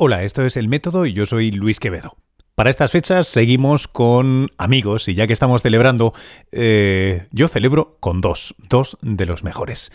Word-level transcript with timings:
Hola, 0.00 0.22
esto 0.22 0.44
es 0.44 0.56
El 0.56 0.68
Método 0.68 1.06
y 1.06 1.12
yo 1.12 1.26
soy 1.26 1.50
Luis 1.50 1.80
Quevedo. 1.80 2.14
Para 2.54 2.70
estas 2.70 2.92
fechas 2.92 3.26
seguimos 3.26 3.88
con 3.88 4.48
amigos 4.56 5.08
y 5.08 5.14
ya 5.14 5.26
que 5.26 5.32
estamos 5.32 5.60
celebrando, 5.60 6.14
eh, 6.52 7.26
yo 7.32 7.48
celebro 7.48 7.96
con 7.98 8.20
dos, 8.20 8.54
dos 8.68 8.96
de 9.02 9.26
los 9.26 9.42
mejores. 9.42 9.90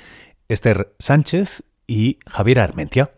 Esther 0.49 0.93
Sánchez 0.99 1.63
y 1.87 2.19
Javier 2.27 2.59
Armentia. 2.59 3.11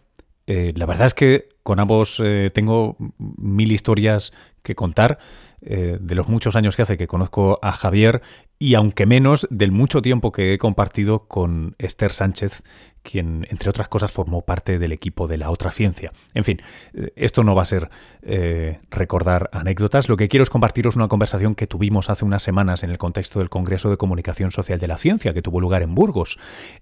Eh, 0.45 0.73
la 0.75 0.85
verdad 0.85 1.07
es 1.07 1.15
que 1.15 1.49
con 1.63 1.79
ambos 1.79 2.21
eh, 2.23 2.52
tengo 2.54 2.97
mil 3.17 3.71
historias 3.71 4.31
que 4.61 4.75
contar. 4.75 5.17
de 5.61 6.13
los 6.13 6.27
muchos 6.27 6.55
años 6.55 6.75
que 6.75 6.83
hace 6.83 6.95
que 6.95 7.07
conozco 7.07 7.57
a 7.63 7.71
Javier 7.71 8.21
y 8.59 8.75
aunque 8.75 9.07
menos 9.07 9.47
del 9.49 9.71
mucho 9.71 10.04
tiempo 10.04 10.31
que 10.31 10.54
he 10.54 10.59
compartido 10.59 11.27
con 11.27 11.73
Esther 11.79 12.13
Sánchez, 12.13 12.61
quien, 13.05 13.47
entre 13.49 13.69
otras 13.69 13.87
cosas, 13.87 14.11
formó 14.11 14.41
parte 14.41 14.79
del 14.79 14.91
equipo 14.91 15.27
de 15.27 15.37
la 15.37 15.49
otra 15.49 15.71
ciencia. 15.71 16.11
En 16.33 16.43
fin, 16.43 16.61
eh, 16.93 17.13
esto 17.15 17.43
no 17.43 17.55
va 17.55 17.61
a 17.61 17.65
ser 17.65 17.89
eh, 18.23 18.79
recordar 18.89 19.50
anécdotas. 19.54 20.09
Lo 20.09 20.18
que 20.18 20.27
quiero 20.27 20.43
es 20.43 20.50
compartiros 20.50 20.96
una 20.96 21.07
conversación 21.07 21.55
que 21.55 21.68
tuvimos 21.68 22.10
hace 22.10 22.25
unas 22.25 22.43
semanas 22.43 22.83
en 22.83 22.89
el 22.89 22.97
contexto 22.97 23.39
del 23.39 23.49
Congreso 23.49 23.89
de 23.89 23.97
Comunicación 23.97 24.51
Social 24.51 24.79
de 24.79 24.87
la 24.87 24.97
Ciencia, 24.97 25.33
que 25.33 25.41
tuvo 25.41 25.61
lugar 25.61 25.83
en 25.83 25.96
Burgos. 25.96 26.37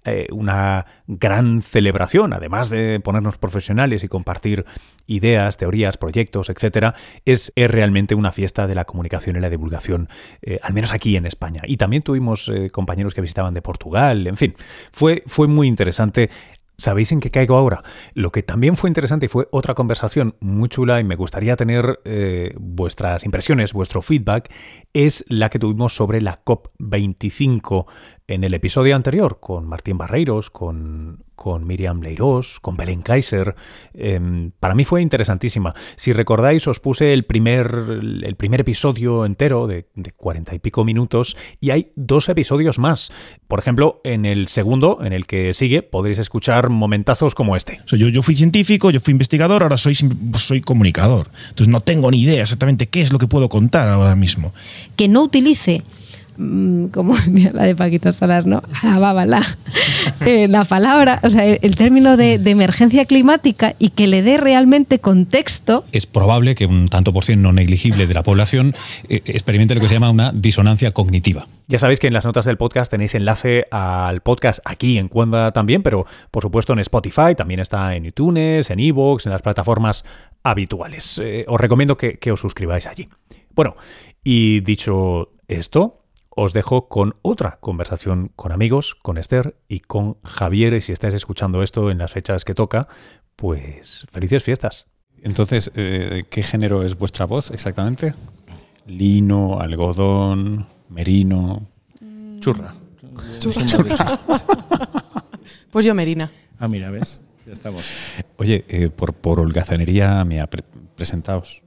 Eh, 0.05 0.28
una 0.31 0.86
gran 1.08 1.62
celebración, 1.62 2.34
además 2.34 2.70
de 2.70 3.00
ponernos 3.02 3.38
profesionales 3.38 4.03
y 4.03 4.08
compartir 4.08 4.66
ideas, 5.05 5.58
teorías, 5.58 5.98
proyectos, 5.98 6.50
etcétera, 6.50 6.95
es, 7.26 7.52
realmente 7.55 8.16
una 8.16 8.31
fiesta 8.31 8.66
de 8.66 8.76
la 8.76 8.86
comunicación 8.86 9.36
y 9.36 9.40
la 9.42 9.50
divulgación, 9.50 10.08
al 10.62 10.73
menos 10.73 10.94
aquí 10.94 11.17
en 11.17 11.26
España. 11.26 11.62
Y 11.66 11.76
también 11.78 12.03
tuvimos 12.03 12.50
compañeros 12.72 13.14
que 13.14 13.22
visitaban 13.22 13.53
de 13.53 13.62
Portugal, 13.62 14.28
en 14.28 14.38
fin, 14.38 14.55
fue, 14.92 15.23
fue 15.26 15.48
muy 15.48 15.67
interesante 15.67 16.12
¿Sabéis 16.76 17.12
en 17.12 17.20
qué 17.20 17.30
caigo 17.30 17.55
ahora? 17.55 17.84
Lo 18.16 18.31
que 18.31 18.41
también 18.41 18.76
fue 18.76 18.90
interesante 18.90 19.27
y 19.27 19.30
fue 19.30 19.48
otra 19.52 19.76
conversación 19.76 20.36
muy 20.39 20.70
chula 20.70 20.99
y 20.99 21.03
me 21.03 21.16
gustaría 21.16 21.55
tener 21.55 21.99
eh, 22.03 22.55
vuestras 22.59 23.26
impresiones, 23.26 23.73
vuestro 23.73 24.02
feedback, 24.02 24.52
es 24.92 25.23
la 25.30 25.50
que 25.50 25.59
tuvimos 25.59 25.95
sobre 25.95 26.20
la 26.20 26.44
COP25 26.44 27.86
en 28.28 28.44
el 28.44 28.54
episodio 28.54 28.96
anterior 28.96 29.40
con 29.40 29.66
Martín 29.66 29.98
Barreiros, 29.98 30.50
con, 30.50 31.24
con 31.36 31.68
Miriam 31.68 32.02
Leirós, 32.02 32.60
con 32.62 32.78
Belén 32.78 33.02
Kaiser. 33.02 33.56
Em, 33.94 34.52
para 34.60 34.76
mí 34.76 34.86
fue 34.86 35.02
interesantísima. 35.02 35.74
Si 35.96 36.14
recordáis, 36.14 36.68
os 36.68 36.80
puse 36.80 37.14
el 37.14 37.24
primer, 37.24 38.00
el 38.24 38.36
primer 38.36 38.62
episodio 38.62 39.26
entero 39.26 39.68
de 39.68 39.86
cuarenta 40.16 40.56
y 40.56 40.60
pico 40.60 40.86
minutos 40.86 41.36
y 41.60 41.72
hay 41.72 41.92
dos 41.96 42.30
episodios 42.30 42.80
más. 42.80 43.12
Por 43.48 43.60
ejemplo, 43.60 44.00
en 44.04 44.26
el 44.26 44.48
segundo, 44.48 45.00
en 45.04 45.14
el 45.14 45.26
que 45.26 45.54
sigue, 45.54 45.84
podréis 45.84 46.20
escuchar 46.20 46.70
momentazos 46.70 47.36
como 47.36 47.56
este. 47.56 47.80
Yo, 47.88 48.08
yo 48.08 48.22
fui 48.22 48.36
científico, 48.36 48.90
yo 48.90 49.00
fui 49.00 49.12
investigador, 49.12 49.64
ahora 49.64 49.78
soy, 49.78 49.96
soy 50.38 50.62
comunicador. 50.62 51.28
Entonces 51.50 51.68
no 51.68 51.82
tengo 51.82 52.10
ni 52.10 52.22
idea 52.22 52.42
exactamente 52.42 52.88
qué 52.88 53.02
es 53.02 53.12
lo 53.12 53.20
que 53.20 53.28
puedo 53.28 53.50
contar 53.50 53.90
ahora 53.90 54.16
mismo. 54.16 54.54
Que 54.96 55.08
no 55.08 55.24
utilice 55.24 55.84
Mm, 56.38 56.88
como 56.88 57.14
la 57.53 57.64
de 57.64 57.76
Paquita 57.76 58.12
Salas, 58.12 58.45
¿no? 58.45 58.64
la, 58.84 59.42
eh, 60.26 60.48
la 60.48 60.66
palabra, 60.66 61.20
o 61.23 61.30
sea, 61.30 61.45
el, 61.45 61.76
término 61.76 62.17
de, 62.17 62.34
emergencia 62.45 63.06
climática 63.06 63.76
y 63.80 63.89
que 63.89 64.08
le 64.08 64.22
dé 64.22 64.38
realmente 64.38 65.00
contexto. 65.00 65.86
Es 65.92 66.06
probable 66.06 66.56
que 66.56 66.66
un 66.66 66.88
tanto 66.88 67.14
por 67.14 67.23
ciento 67.23 67.44
no 67.44 67.54
negligible 67.54 68.08
de 68.08 68.14
la 68.14 68.23
población 68.23 68.73
eh, 69.09 69.22
experimente 69.26 69.76
lo 69.76 69.81
que 69.81 69.88
se 69.88 69.95
llama 69.95 70.09
una 70.09 70.31
disonancia 70.31 70.92
cognitiva. 70.92 71.48
Ya 71.67 71.80
sabéis 71.80 72.00
que 72.00 72.08
en 72.08 72.14
las 72.14 72.26
notas 72.26 72.45
del 72.45 72.58
podcast 72.58 72.92
tenéis 72.92 73.16
enlace 73.16 73.66
al 73.72 74.22
podcast 74.22 74.59
aquí 74.66 74.98
en 74.98 75.08
Cuenda 75.08 75.52
también, 75.52 75.81
pero 75.81 76.06
por 76.30 76.44
supuesto 76.44 76.73
en 76.73 76.80
Spotify, 76.80 77.36
también 77.36 77.59
está 77.59 77.95
en 77.95 78.06
iTunes, 78.06 78.70
en 78.70 78.80
Evox, 78.80 79.26
en 79.26 79.31
las 79.31 79.42
plataformas 79.42 80.04
habituales. 80.44 81.20
Eh, 81.23 81.45
os 81.48 81.59
recomiendo 81.59 81.98
que 81.98 82.31
os 82.31 82.39
suscribáis 82.39 82.86
allí. 82.86 83.08
Bueno, 83.56 83.76
y 84.23 84.61
dicho 84.61 85.30
esto, 85.48 86.03
os 86.36 86.53
dejo 86.53 86.88
con 86.88 87.16
otra 87.22 87.58
conversación 87.60 88.32
con 88.36 88.52
amigos, 88.52 88.95
con 88.95 89.17
Esther 89.17 89.58
y 89.67 89.80
con 89.82 90.17
Javier. 90.23 90.73
Y 90.73 90.82
si 90.82 90.92
estáis 90.92 91.14
escuchando 91.14 91.64
esto 91.64 91.92
en 91.92 91.98
las 91.98 92.11
fechas 92.11 92.45
que 92.45 92.55
toca, 92.55 92.88
pues 93.36 94.08
felices 94.11 94.44
fiestas. 94.44 94.88
Entonces, 95.21 95.71
eh, 95.76 96.26
¿qué 96.30 96.44
género 96.44 96.83
es 96.83 96.98
vuestra 96.98 97.26
voz 97.26 97.52
exactamente? 97.52 98.14
Lino, 98.86 99.60
algodón, 99.60 100.67
merino, 100.89 101.67
churra. 102.39 102.76
pues 105.71 105.86
yo 105.86 105.95
merina. 105.95 106.32
Ah, 106.60 106.67
mira, 106.67 106.89
¿ves? 106.92 107.21
Ya 107.45 107.54
estamos. 107.54 107.86
Oye, 108.38 108.65
eh, 108.67 108.89
por, 108.89 109.14
por 109.14 109.39
holgazanería 109.39 110.23
me 110.26 110.42
ha 110.42 110.48
presentaos. 110.48 111.61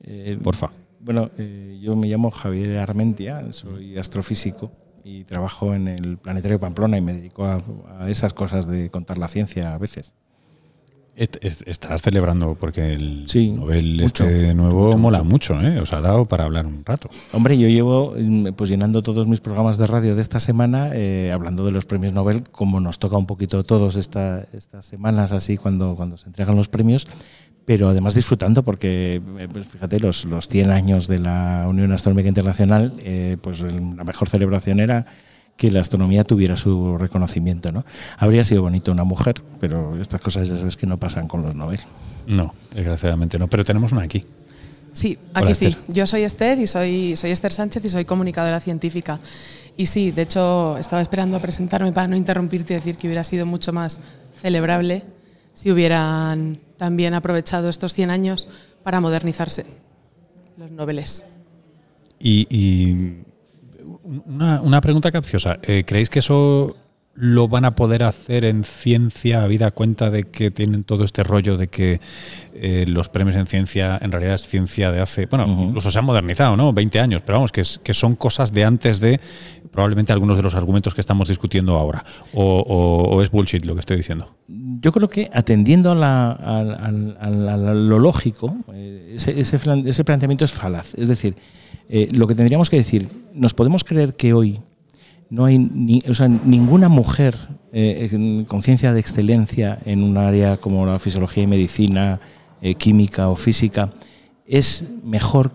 Eh, 0.00 0.38
Porfa. 0.42 0.70
Bueno, 1.08 1.30
eh, 1.38 1.78
yo 1.80 1.96
me 1.96 2.06
llamo 2.06 2.30
Javier 2.30 2.80
Armentia, 2.80 3.50
soy 3.50 3.96
astrofísico 3.96 4.70
y 5.04 5.24
trabajo 5.24 5.74
en 5.74 5.88
el 5.88 6.18
Planetario 6.18 6.60
Pamplona 6.60 6.98
y 6.98 7.00
me 7.00 7.14
dedico 7.14 7.46
a, 7.46 7.62
esas 8.10 8.34
cosas 8.34 8.66
de 8.66 8.90
contar 8.90 9.16
la 9.16 9.28
ciencia 9.28 9.72
a 9.72 9.78
veces. 9.78 10.14
Estás 11.16 12.02
celebrando 12.02 12.56
porque 12.60 12.92
el 12.92 13.26
Nobel 13.56 14.02
este 14.02 14.52
nuevo 14.52 14.98
mola 14.98 15.22
mucho, 15.22 15.58
¿eh? 15.62 15.80
Os 15.80 15.94
ha 15.94 16.02
dado 16.02 16.26
para 16.26 16.44
hablar 16.44 16.66
un 16.66 16.84
rato. 16.84 17.08
Hombre, 17.32 17.56
yo 17.56 17.68
llevo 17.68 18.14
mm, 18.14 18.48
pues 18.52 18.68
llenando 18.68 19.02
todos 19.02 19.26
mis 19.26 19.40
programas 19.40 19.78
de 19.78 19.86
radio 19.86 20.14
de 20.14 20.20
esta 20.20 20.40
semana 20.40 20.90
eh, 20.92 21.32
hablando 21.32 21.64
de 21.64 21.72
los 21.72 21.86
premios 21.86 22.12
Nobel, 22.12 22.42
como 22.50 22.80
nos 22.80 22.98
toca 22.98 23.16
un 23.16 23.26
poquito 23.26 23.60
a 23.60 23.62
todos 23.62 23.96
esta, 23.96 24.44
estas 24.52 24.84
semanas 24.84 25.32
así 25.32 25.56
cuando, 25.56 25.96
cuando 25.96 26.18
se 26.18 26.26
entregan 26.26 26.54
los 26.54 26.68
premios 26.68 27.08
pero 27.68 27.90
además 27.90 28.14
disfrutando 28.14 28.62
porque, 28.62 29.20
eh, 29.38 29.48
pues 29.52 29.66
fíjate, 29.66 30.00
los, 30.00 30.24
los 30.24 30.48
100 30.48 30.70
años 30.70 31.06
de 31.06 31.18
la 31.18 31.66
Unión 31.68 31.92
Astronómica 31.92 32.26
Internacional, 32.26 32.94
eh, 33.00 33.36
pues 33.42 33.60
la 33.60 34.04
mejor 34.04 34.30
celebración 34.30 34.80
era 34.80 35.04
que 35.58 35.70
la 35.70 35.82
astronomía 35.82 36.24
tuviera 36.24 36.56
su 36.56 36.96
reconocimiento. 36.96 37.70
¿no? 37.70 37.84
Habría 38.16 38.42
sido 38.44 38.62
bonito 38.62 38.90
una 38.90 39.04
mujer, 39.04 39.42
pero 39.60 40.00
estas 40.00 40.22
cosas 40.22 40.48
ya 40.48 40.56
sabes 40.56 40.78
que 40.78 40.86
no 40.86 40.96
pasan 40.96 41.28
con 41.28 41.42
los 41.42 41.54
Nobel. 41.54 41.80
No, 42.26 42.54
desgraciadamente 42.74 43.38
no, 43.38 43.48
pero 43.48 43.66
tenemos 43.66 43.92
una 43.92 44.00
aquí. 44.00 44.24
Sí, 44.94 45.18
aquí 45.34 45.52
sí. 45.52 45.76
Yo 45.88 46.06
soy 46.06 46.22
Esther 46.22 46.58
y 46.60 46.66
soy, 46.66 47.16
soy 47.16 47.32
Esther 47.32 47.52
Sánchez 47.52 47.84
y 47.84 47.90
soy 47.90 48.06
comunicadora 48.06 48.60
científica. 48.60 49.20
Y 49.76 49.84
sí, 49.84 50.10
de 50.10 50.22
hecho, 50.22 50.78
estaba 50.78 51.02
esperando 51.02 51.36
a 51.36 51.40
presentarme 51.40 51.92
para 51.92 52.08
no 52.08 52.16
interrumpirte 52.16 52.72
y 52.72 52.76
decir 52.76 52.96
que 52.96 53.08
hubiera 53.08 53.24
sido 53.24 53.44
mucho 53.44 53.74
más 53.74 54.00
celebrable 54.40 55.04
si 55.58 55.72
hubieran 55.72 56.56
también 56.76 57.14
aprovechado 57.14 57.68
estos 57.68 57.92
100 57.92 58.10
años 58.10 58.46
para 58.84 59.00
modernizarse 59.00 59.66
los 60.56 60.70
noveles. 60.70 61.24
Y, 62.20 63.16
una, 64.04 64.80
pregunta 64.80 65.10
capciosa. 65.10 65.58
Eh, 65.62 65.82
¿Creéis 65.84 66.10
que 66.10 66.20
eso 66.20 66.76
lo 67.20 67.48
van 67.48 67.64
a 67.64 67.74
poder 67.74 68.04
hacer 68.04 68.44
en 68.44 68.62
ciencia, 68.62 69.42
habida 69.42 69.72
cuenta 69.72 70.08
de 70.08 70.24
que 70.24 70.52
tienen 70.52 70.84
todo 70.84 71.04
este 71.04 71.24
rollo 71.24 71.56
de 71.56 71.66
que 71.66 72.00
eh, 72.54 72.84
los 72.86 73.08
premios 73.08 73.34
en 73.34 73.48
ciencia 73.48 73.98
en 74.00 74.12
realidad 74.12 74.34
es 74.34 74.46
ciencia 74.46 74.92
de 74.92 75.00
hace, 75.00 75.26
bueno, 75.26 75.46
incluso 75.68 75.90
se 75.90 75.98
han 75.98 76.04
modernizado, 76.04 76.56
¿no? 76.56 76.72
20 76.72 77.00
años, 77.00 77.22
pero 77.26 77.38
vamos, 77.38 77.50
que, 77.50 77.62
es, 77.62 77.80
que 77.82 77.92
son 77.92 78.14
cosas 78.14 78.52
de 78.52 78.64
antes 78.64 79.00
de 79.00 79.20
probablemente 79.72 80.12
algunos 80.12 80.36
de 80.36 80.44
los 80.44 80.54
argumentos 80.54 80.94
que 80.94 81.00
estamos 81.00 81.26
discutiendo 81.26 81.74
ahora. 81.76 82.04
O, 82.34 83.20
es 83.20 83.30
bullshit 83.30 83.64
lo 83.64 83.74
que 83.74 83.80
estoy 83.80 83.96
diciendo? 83.96 84.36
Yo 84.46 84.92
creo 84.92 85.08
que 85.10 85.28
atendiendo 85.32 85.90
a, 85.92 86.92
lo 87.74 87.98
lógico, 87.98 88.56
eh, 88.72 89.14
ese, 89.16 89.40
ese, 89.40 90.04
planteamiento 90.04 90.44
es 90.44 90.52
falaz. 90.52 90.94
Es 90.94 91.08
decir, 91.08 91.34
eh, 91.88 92.08
lo 92.12 92.28
que 92.28 92.36
tendríamos 92.36 92.70
que 92.70 92.76
decir, 92.76 93.08
nos 93.34 93.54
podemos 93.54 93.82
creer 93.82 94.14
que 94.14 94.32
hoy 94.32 94.60
no 95.30 95.44
hay 95.44 95.58
ni, 95.58 96.02
o 96.08 96.14
sea, 96.14 96.28
ninguna 96.28 96.88
mujer 96.88 97.36
eh, 97.72 98.44
con 98.48 98.62
ciencia 98.62 98.92
de 98.92 99.00
excelencia 99.00 99.78
en 99.84 100.02
un 100.02 100.16
área 100.16 100.56
como 100.56 100.86
la 100.86 100.98
fisiología 100.98 101.42
y 101.42 101.46
medicina, 101.46 102.20
eh, 102.62 102.74
química 102.74 103.28
o 103.28 103.36
física, 103.36 103.92
es 104.46 104.84
mejor 105.04 105.52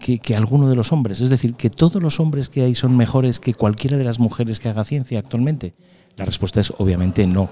que, 0.00 0.18
que, 0.18 0.34
alguno 0.34 0.68
de 0.68 0.76
los 0.76 0.92
hombres. 0.92 1.20
Es 1.20 1.28
decir, 1.28 1.54
que 1.54 1.68
todos 1.68 2.02
los 2.02 2.18
hombres 2.18 2.48
que 2.48 2.62
hay 2.62 2.74
son 2.74 2.96
mejores 2.96 3.40
que 3.40 3.54
cualquiera 3.54 3.98
de 3.98 4.04
las 4.04 4.18
mujeres 4.18 4.58
que 4.58 4.68
haga 4.68 4.84
ciencia 4.84 5.18
actualmente. 5.18 5.74
La 6.16 6.24
respuesta 6.24 6.60
es 6.60 6.72
obviamente 6.78 7.26
no. 7.26 7.50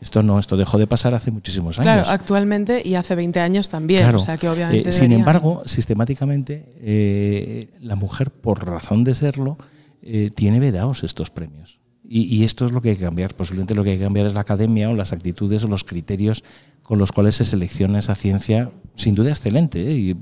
Esto 0.00 0.22
no, 0.22 0.38
esto 0.38 0.56
dejó 0.56 0.78
de 0.78 0.86
pasar 0.86 1.14
hace 1.14 1.30
muchísimos 1.30 1.78
años. 1.78 1.84
Claro, 1.84 2.08
actualmente 2.08 2.80
y 2.82 2.94
hace 2.94 3.14
20 3.14 3.38
años 3.38 3.68
también. 3.68 4.12
O 4.14 4.18
sea, 4.18 4.38
que 4.38 4.48
obviamente 4.48 4.88
eh, 4.88 4.92
sin 4.92 5.12
embargo, 5.12 5.62
sistemáticamente, 5.66 7.68
la 7.80 7.96
mujer, 7.96 8.30
por 8.30 8.66
razón 8.66 9.04
de 9.04 9.14
serlo, 9.14 9.58
eh, 10.02 10.30
tiene 10.34 10.60
vedados 10.60 11.04
estos 11.04 11.30
premios. 11.30 11.80
Y, 12.12 12.42
esto 12.42 12.66
es 12.66 12.72
lo 12.72 12.80
que 12.80 12.90
hay 12.90 12.96
que 12.96 13.04
cambiar. 13.04 13.36
Posiblemente 13.36 13.72
lo 13.76 13.84
que 13.84 13.90
hay 13.90 13.96
que 13.96 14.02
cambiar 14.02 14.26
es 14.26 14.34
la 14.34 14.40
academia 14.40 14.90
o 14.90 14.96
las 14.96 15.12
actitudes 15.12 15.62
o 15.62 15.68
los 15.68 15.84
criterios 15.84 16.42
con 16.82 16.98
los 16.98 17.12
cuales 17.12 17.36
se 17.36 17.44
selecciona 17.44 18.00
esa 18.00 18.16
ciencia, 18.16 18.72
sin 18.94 19.14
duda 19.14 19.30
excelente. 19.30 19.80
¿eh? 19.80 20.16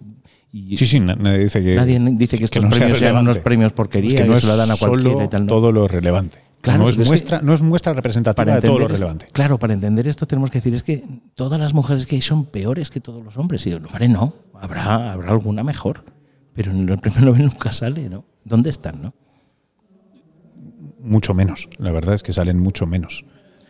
Y, 0.52 0.76
sí, 0.76 0.84
sí, 0.84 1.00
nadie 1.00 1.38
dice 1.38 1.64
que, 1.64 1.76
nadie 1.76 1.98
dice 2.12 2.36
que 2.36 2.44
estos 2.44 2.66
premios 2.66 2.98
sean 2.98 3.16
unos 3.16 3.38
premios 3.38 3.72
porquería 3.72 4.19
que 4.19 4.25
no 4.28 4.36
y 4.36 4.40
se 4.42 4.48
lo 4.48 4.56
dan 4.58 4.70
a 4.70 4.76
cualquiera 4.76 5.25
y 5.25 5.28
tal. 5.28 5.46
Todo 5.46 5.72
lo 5.72 5.88
relevante. 5.88 6.38
Claro, 6.60 6.82
no 6.82 6.88
es, 6.90 6.98
muestra, 6.98 7.40
no 7.40 7.54
es 7.54 7.62
muestra 7.62 7.94
representativa 7.94 8.56
de 8.56 8.60
todo 8.60 8.81
lo 8.81 8.88
relevante. 8.88 9.26
claro, 9.32 9.58
para 9.58 9.72
entender 9.72 10.06
esto 10.08 10.26
tenemos 10.26 10.50
que 10.50 10.58
decir 10.58 10.74
es 10.74 10.82
que 10.82 11.04
todas 11.36 11.58
las 11.58 11.72
mujeres 11.72 12.04
que 12.04 12.16
hay 12.16 12.20
son 12.20 12.44
peores 12.44 12.90
que 12.90 13.00
todos 13.00 13.24
los 13.24 13.38
hombres. 13.38 13.66
Y 13.66 13.72
hombre, 13.72 14.08
no, 14.08 14.34
habrá, 14.52 15.12
habrá 15.12 15.31
alguna 15.31 15.64
mejor, 15.64 16.04
pero 16.52 16.72
en 16.72 16.86
el 16.86 16.98
primer 16.98 17.22
Nobel 17.22 17.42
nunca 17.44 17.72
sale, 17.72 18.10
¿no? 18.10 18.26
¿Dónde 18.44 18.69
están, 18.69 19.00
no? 19.00 19.14
Mucho 21.00 21.34
menos, 21.34 21.68
la 21.78 21.92
verdad 21.92 22.14
es 22.14 22.22
que 22.22 22.32
salen 22.32 22.58
mucho 22.58 22.86
menos. 22.86 23.24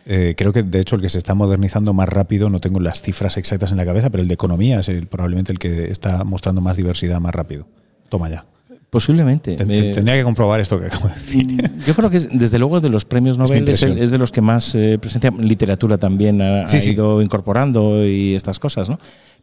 Eh, 0.05 0.33
creo 0.35 0.51
que 0.51 0.63
de 0.63 0.79
hecho 0.79 0.95
el 0.95 1.01
que 1.01 1.09
se 1.09 1.19
está 1.19 1.35
modernizando 1.35 1.93
más 1.93 2.09
rápido, 2.09 2.49
no 2.49 2.59
tengo 2.59 2.79
las 2.79 3.01
cifras 3.01 3.37
exactas 3.37 3.71
en 3.71 3.77
la 3.77 3.85
cabeza, 3.85 4.09
pero 4.09 4.23
el 4.23 4.27
de 4.27 4.33
economía 4.33 4.79
es 4.79 4.89
probablemente 5.07 5.51
el 5.51 5.59
que 5.59 5.91
está 5.91 6.23
mostrando 6.23 6.61
más 6.61 6.77
diversidad 6.77 7.19
más 7.19 7.35
rápido. 7.35 7.67
Toma 8.09 8.29
ya. 8.29 8.45
Posiblemente. 8.89 9.55
tendría 9.55 10.15
que 10.15 10.23
comprobar 10.23 10.59
esto 10.59 10.79
que 10.79 10.87
acabo 10.87 11.09
de 11.09 11.13
decir. 11.13 11.45
Mm, 11.45 11.77
yo 11.85 11.93
creo 11.93 12.09
que 12.09 12.19
desde 12.19 12.57
luego 12.57 12.79
de 12.81 12.89
los 12.89 13.05
premios 13.05 13.37
Nobel 13.37 13.67
es, 13.69 14.11
de 14.11 14.17
los 14.17 14.31
que 14.31 14.41
más 14.41 14.73
eh, 14.73 14.97
presencia, 14.99 15.31
literatura 15.37 15.97
también 15.99 16.41
ha, 16.41 16.65
ido 16.83 17.21
incorporando 17.21 18.03
y 18.03 18.33
estas 18.33 18.57
cosas, 18.57 18.89
¿no? 18.89 18.99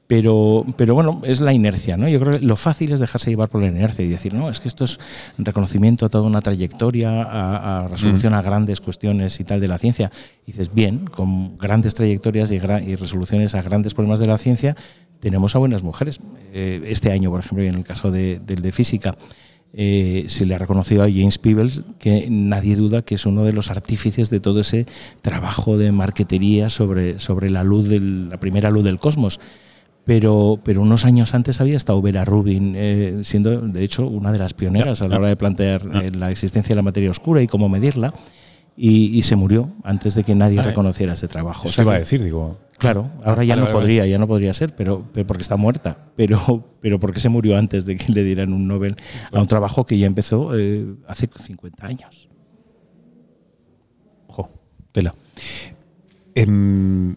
Pero, 0.08 0.64
pero 0.76 0.94
bueno, 0.94 1.20
es 1.25 1.40
la 1.40 1.52
inercia, 1.52 1.96
¿no? 1.96 2.08
Yo 2.08 2.20
creo 2.20 2.38
que 2.38 2.46
lo 2.46 2.54
fácil 2.54 2.93
es 2.93 3.00
dejarse 3.00 3.31
llevar 3.31 3.48
por 3.48 3.60
la 3.60 3.66
inercia 3.66 4.04
y 4.04 4.08
decir, 4.08 4.34
no, 4.34 4.50
es 4.50 4.60
que 4.60 4.69
esto 4.69 4.84
es 4.84 5.00
reconocimiento 5.37 6.06
a 6.06 6.08
toda 6.08 6.22
una 6.25 6.40
trayectoria, 6.40 7.22
a, 7.22 7.88
resolución 7.88 8.32
mm. 8.32 8.37
a 8.37 8.43
grandes 8.43 8.81
cuestiones 8.81 9.40
y 9.40 9.44
tal 9.44 9.60
de 9.60 9.66
la 9.66 9.78
ciencia. 9.78 10.12
Y 10.44 10.52
dices, 10.52 10.72
bien, 10.72 11.06
con 11.06 11.58
grandes 11.58 11.94
trayectorias 11.94 12.52
y, 12.52 12.54
y 12.54 12.94
resoluciones 12.94 13.56
a 13.56 13.62
grandes 13.62 13.94
problemas 13.94 14.20
de 14.20 14.26
la 14.28 14.38
ciencia, 14.38 14.76
tenemos 15.26 15.56
a 15.56 15.58
buenas 15.58 15.82
mujeres. 15.82 16.20
Eh, 16.52 16.84
este 16.87 17.11
año, 17.11 17.32
por 17.32 17.40
ejemplo, 17.40 17.64
en 17.64 17.75
el 17.75 17.82
caso 17.82 18.12
de, 18.12 18.38
del 18.38 18.62
de 18.62 18.70
física, 18.70 19.19
eh, 19.73 20.26
se 20.28 20.46
le 20.46 20.55
ha 20.55 20.58
reconocido 20.58 21.02
a 21.02 21.08
James 21.11 21.38
Peebles, 21.38 21.82
que 21.99 22.28
nadie 22.31 22.76
duda 22.76 23.02
que 23.02 23.17
es 23.17 23.26
uno 23.26 23.43
de 23.43 23.52
los 23.52 23.69
artífices 23.73 24.31
de 24.31 24.38
todo 24.38 24.61
ese 24.61 24.87
trabajo 25.23 25.78
de 25.78 25.90
marquetería 25.90 26.70
sobre, 26.70 27.19
sobre 27.19 27.50
la 27.50 27.64
luz 27.64 27.88
del, 27.88 28.28
la 28.28 28.38
primera 28.38 28.70
luz 28.70 28.84
del 28.84 29.00
cosmos. 29.00 29.40
Pero, 30.05 30.61
pero 30.62 30.81
unos 30.81 31.05
años 31.05 31.34
antes 31.34 31.61
había 31.61 31.76
estado 31.76 32.00
Vera 32.00 32.25
Rubin, 32.25 32.75
eh, 32.76 33.19
siendo 33.25 33.62
de 33.62 33.82
hecho 33.82 34.06
una 34.06 34.31
de 34.31 34.38
las 34.38 34.55
pioneras 34.55 35.02
a 35.02 35.08
la 35.08 35.17
hora 35.17 35.26
de 35.26 35.34
plantear 35.34 35.82
eh, 36.05 36.12
la 36.17 36.31
existencia 36.31 36.72
de 36.72 36.76
la 36.76 36.82
materia 36.82 37.11
oscura 37.11 37.43
y 37.43 37.49
cómo 37.49 37.69
medirla, 37.69 38.14
y, 38.76 39.23
se 39.23 39.37
murió 39.37 39.70
antes 39.84 40.14
de 40.14 40.23
que 40.23 40.34
nadie 40.34 40.61
reconociera 40.61 41.14
ese 41.14 41.28
trabajo. 41.28 41.67
Eso 41.67 41.82
iba 41.82 41.94
a 41.94 41.99
decir, 41.99 42.23
digo. 42.23 42.58
Claro, 42.78 43.11
ahora 43.25 43.43
ya 43.43 43.56
no 43.56 43.70
podría, 43.70 44.06
ya 44.06 44.19
no 44.19 44.26
podría 44.28 44.52
ser, 44.52 44.75
pero, 44.76 45.02
porque 45.26 45.43
está 45.43 45.56
muerta, 45.56 46.11
pero, 46.14 46.64
pero 46.81 47.00
porque 47.00 47.20
se 47.20 47.31
murió 47.31 47.56
antes 47.56 47.87
de 47.87 47.96
que 47.96 48.12
le 48.12 48.23
dieran 48.23 48.52
un 48.52 48.69
Nobel 48.69 48.96
a 49.32 49.40
un 49.40 49.46
trabajo 49.46 49.87
que 49.87 49.99
ya 49.99 50.06
empezó 50.06 50.50
eh, 50.55 50.84
hace 51.08 51.26
50 51.26 51.87
años. 51.87 52.28
Ojo, 54.26 54.50
tela. 54.93 55.14
Em, 56.34 57.17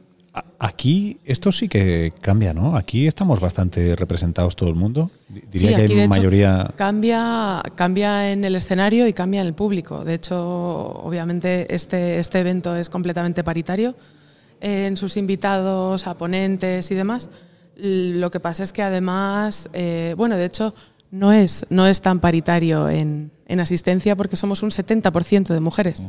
Aquí 0.62 1.20
esto 1.24 1.54
sí 1.54 1.70
que 1.70 2.12
cambia, 2.20 2.54
¿no? 2.54 2.76
Aquí 2.76 3.08
estamos 3.08 3.40
bastante 3.40 3.96
representados 3.96 4.58
todo 4.58 4.68
el 4.68 4.76
mundo. 4.76 5.10
Diría 5.30 5.86
que 5.86 6.02
hay 6.02 6.08
mayoría. 6.10 6.70
cambia, 6.76 7.64
cambia 7.76 8.32
en 8.32 8.44
el 8.44 8.56
escenario 8.56 9.08
y 9.08 9.14
cambia 9.14 9.40
en 9.40 9.48
el 9.48 9.54
público. 9.54 10.04
De 10.04 10.16
hecho, 10.16 10.38
obviamente, 10.38 11.74
este, 11.74 12.20
este 12.20 12.40
evento 12.40 12.76
es 12.76 12.90
completamente 12.90 13.42
paritario 13.44 13.96
en 14.60 14.98
sus 14.98 15.16
invitados, 15.16 16.08
a 16.08 16.18
ponentes 16.18 16.92
y 16.92 16.96
demás. 16.96 17.30
Lo 17.78 18.30
que 18.30 18.42
pasa 18.42 18.64
es 18.64 18.74
que 18.74 18.84
además, 18.84 19.70
eh, 19.72 20.14
bueno, 20.18 20.36
de 20.36 20.44
hecho, 20.44 20.74
no 21.12 21.32
es, 21.32 21.66
no 21.70 21.88
es 21.88 22.02
tan 22.02 22.20
paritario 22.20 22.90
en, 22.90 23.32
en 23.48 23.60
asistencia 23.60 24.16
porque 24.16 24.36
somos 24.36 24.62
un 24.62 24.70
70% 24.70 25.48
de 25.48 25.60
mujeres 25.60 26.06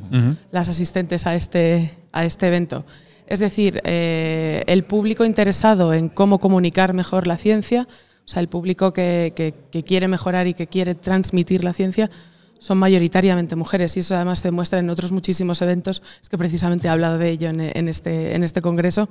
las 0.51 0.69
asistentes 0.69 1.27
a 1.27 1.35
este, 1.35 1.91
a 2.13 2.25
este 2.25 2.49
evento. 2.49 2.85
Es 3.31 3.39
decir, 3.39 3.81
eh, 3.85 4.65
el 4.67 4.83
público 4.83 5.25
interesado 5.25 5.95
en 5.95 6.09
cómo 6.09 6.41
comunicar 6.41 6.95
mejor 6.95 7.29
la 7.29 7.37
ciencia, 7.37 7.87
o 8.25 8.29
sea, 8.29 8.43
el 8.43 8.49
público 8.49 8.93
que, 8.93 9.55
quiere 9.87 10.09
mejorar 10.09 10.49
y 10.49 10.55
que 10.55 10.67
quiere 10.67 10.97
transmitir 10.97 11.63
la 11.63 11.73
ciencia, 11.73 12.11
son 12.59 12.79
mayoritariamente 12.79 13.55
mujeres. 13.55 13.97
Y 13.97 14.01
eso 14.01 14.17
además 14.17 14.41
se 14.41 14.49
demuestra 14.49 14.81
en 14.81 14.91
otros 14.91 15.13
muchísimos 15.13 15.63
eventos, 15.63 16.03
es 16.21 16.29
que 16.29 16.37
precisamente 16.37 16.89
he 16.89 16.91
hablado 16.91 17.19
de 17.19 17.31
ello 17.31 17.49
en, 17.51 17.89
este, 17.89 18.35
en 18.35 18.43
este 18.43 18.61
congreso, 18.61 19.09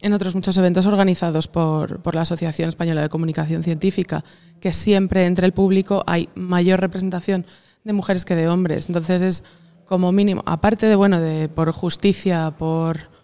en 0.00 0.14
otros 0.14 0.34
muchos 0.34 0.56
eventos 0.56 0.86
organizados 0.86 1.46
por, 1.46 2.00
por, 2.00 2.14
la 2.14 2.22
Asociación 2.22 2.70
Española 2.70 3.02
de 3.02 3.10
Comunicación 3.10 3.62
Científica, 3.62 4.24
que 4.60 4.72
siempre 4.72 5.26
entre 5.26 5.44
el 5.44 5.52
público 5.52 6.04
hay 6.06 6.30
mayor 6.34 6.80
representación 6.80 7.44
de 7.84 7.92
mujeres 7.92 8.24
que 8.24 8.34
de 8.34 8.48
hombres. 8.48 8.86
Entonces 8.88 9.20
es 9.20 9.42
como 9.84 10.10
mínimo, 10.10 10.42
aparte 10.46 10.86
de, 10.86 10.96
bueno, 10.96 11.20
de 11.20 11.50
por 11.50 11.70
justicia, 11.72 12.54
por 12.58 13.15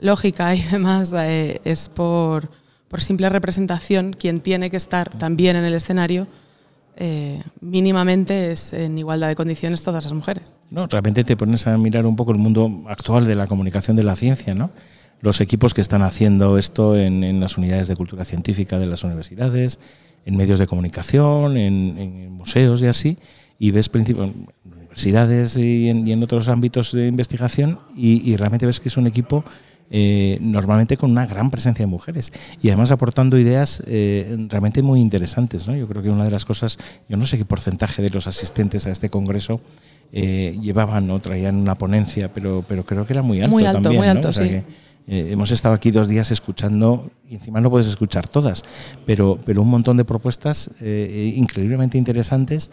lógica 0.00 0.54
y 0.54 0.62
demás, 0.62 1.12
eh, 1.16 1.60
es 1.64 1.88
por, 1.88 2.50
por, 2.88 3.00
simple 3.00 3.28
representación 3.28 4.12
quien 4.12 4.38
tiene 4.38 4.70
que 4.70 4.76
estar 4.76 5.10
también 5.10 5.56
en 5.56 5.64
el 5.64 5.74
escenario. 5.74 6.26
Eh, 6.96 7.42
mínimamente 7.60 8.52
es 8.52 8.74
en 8.74 8.98
igualdad 8.98 9.28
de 9.28 9.34
condiciones 9.34 9.82
todas 9.82 10.04
las 10.04 10.12
mujeres. 10.12 10.52
No, 10.70 10.86
realmente 10.86 11.24
te 11.24 11.36
pones 11.36 11.66
a 11.66 11.78
mirar 11.78 12.04
un 12.04 12.16
poco 12.16 12.32
el 12.32 12.38
mundo 12.38 12.84
actual 12.88 13.24
de 13.24 13.34
la 13.34 13.46
comunicación 13.46 13.96
de 13.96 14.02
la 14.02 14.16
ciencia, 14.16 14.54
¿no? 14.54 14.70
Los 15.22 15.40
equipos 15.40 15.72
que 15.72 15.80
están 15.80 16.02
haciendo 16.02 16.58
esto 16.58 16.96
en, 16.96 17.40
las 17.40 17.58
unidades 17.58 17.88
de 17.88 17.96
cultura 17.96 18.24
científica 18.24 18.78
de 18.78 18.86
las 18.86 19.04
universidades, 19.04 19.78
en 20.26 20.36
medios 20.36 20.58
de 20.58 20.66
comunicación, 20.66 21.56
en, 21.56 22.32
museos 22.32 22.82
y 22.82 22.86
así, 22.86 23.18
y 23.58 23.70
ves 23.70 23.90
en 23.94 24.46
universidades 24.64 25.56
y 25.56 25.88
en, 25.88 26.22
otros 26.22 26.48
ámbitos 26.48 26.92
de 26.92 27.06
investigación 27.06 27.78
y, 27.96 28.30
y 28.30 28.36
realmente 28.36 28.66
ves 28.66 28.80
que 28.80 28.88
es 28.88 28.96
un 28.96 29.06
equipo 29.06 29.44
eh, 29.92 30.38
normalmente 30.40 30.96
con 30.96 31.10
una 31.10 31.26
gran 31.26 31.50
presencia 31.50 31.84
de 31.84 31.90
mujeres 31.90 32.32
y 32.62 32.68
además 32.68 32.92
aportando 32.92 33.36
ideas 33.36 33.82
eh, 33.88 34.36
realmente 34.48 34.82
muy 34.82 35.00
interesantes. 35.00 35.66
¿no? 35.66 35.74
Yo 35.74 35.88
creo 35.88 36.00
que 36.00 36.10
una 36.10 36.22
de 36.22 36.30
las 36.30 36.44
cosas, 36.44 36.78
yo 37.08 37.16
no 37.16 37.26
sé 37.26 37.36
qué 37.38 37.44
porcentaje 37.44 38.00
de 38.00 38.10
los 38.10 38.28
asistentes 38.28 38.86
a 38.86 38.92
este 38.92 39.10
congreso 39.10 39.60
eh, 40.12 40.56
llevaban 40.62 41.10
o 41.10 41.18
traían 41.20 41.56
una 41.56 41.74
ponencia, 41.74 42.32
pero, 42.32 42.64
pero 42.68 42.84
creo 42.84 43.04
que 43.04 43.14
era 43.14 43.22
muy 43.22 43.40
alto. 43.40 43.50
Muy 43.50 43.64
alto, 43.64 43.92
muy 43.92 44.06
alto, 44.06 44.32
sí. 44.32 44.62
hemos 45.08 45.50
estado 45.50 45.74
aquí 45.74 45.90
dos 45.90 46.06
días 46.06 46.30
escuchando, 46.30 47.10
y 47.28 47.34
encima 47.34 47.60
no 47.60 47.68
puedes 47.68 47.88
escuchar 47.88 48.28
todas, 48.28 48.62
pero, 49.06 49.40
pero 49.44 49.62
un 49.62 49.70
montón 49.70 49.96
de 49.96 50.04
propuestas 50.04 50.70
increíblemente 50.80 51.98
interesantes 51.98 52.70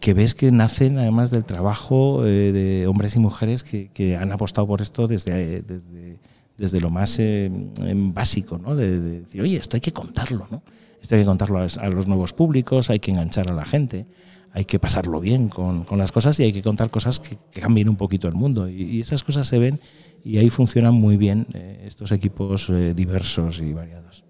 que 0.00 0.12
ves 0.12 0.34
que 0.34 0.52
nacen 0.52 0.98
además 0.98 1.30
del 1.30 1.44
trabajo 1.46 2.22
de 2.24 2.86
hombres 2.86 3.16
y 3.16 3.20
mujeres 3.20 3.64
que, 3.64 3.88
que, 3.88 4.16
han 4.16 4.32
apostado 4.32 4.66
por 4.66 4.82
esto 4.82 5.08
desde, 5.08 5.62
desde 5.62 6.18
desde 6.62 6.80
lo 6.80 6.90
más 6.90 7.18
eh, 7.18 7.50
básico, 7.50 8.56
¿no? 8.56 8.76
De, 8.76 9.00
decir, 9.00 9.42
oye, 9.42 9.56
esto 9.56 9.76
hay 9.76 9.80
que 9.80 9.92
contarlo, 9.92 10.46
¿no? 10.48 10.62
Esto 11.02 11.16
hay 11.16 11.22
que 11.22 11.26
contarlo 11.26 11.58
a, 11.58 11.88
los 11.88 12.06
nuevos 12.06 12.32
públicos, 12.32 12.88
hay 12.88 13.00
que 13.00 13.10
enganchar 13.10 13.50
a 13.50 13.54
la 13.54 13.64
gente, 13.64 14.06
hay 14.52 14.64
que 14.64 14.78
pasarlo 14.78 15.18
bien 15.18 15.48
con, 15.48 15.84
las 15.98 16.12
cosas 16.12 16.38
y 16.38 16.44
hay 16.44 16.52
que 16.52 16.62
contar 16.62 16.88
cosas 16.88 17.18
que, 17.18 17.36
cambien 17.60 17.88
un 17.88 17.96
poquito 17.96 18.28
el 18.28 18.34
mundo. 18.34 18.68
Y, 18.70 19.00
esas 19.00 19.24
cosas 19.24 19.48
se 19.48 19.58
ven 19.58 19.80
y 20.22 20.38
ahí 20.38 20.50
funcionan 20.50 20.94
muy 20.94 21.16
bien 21.16 21.48
eh, 21.52 21.82
estos 21.84 22.12
equipos 22.12 22.70
eh, 22.70 22.94
diversos 22.94 23.60
y 23.60 23.72
variados. 23.72 24.24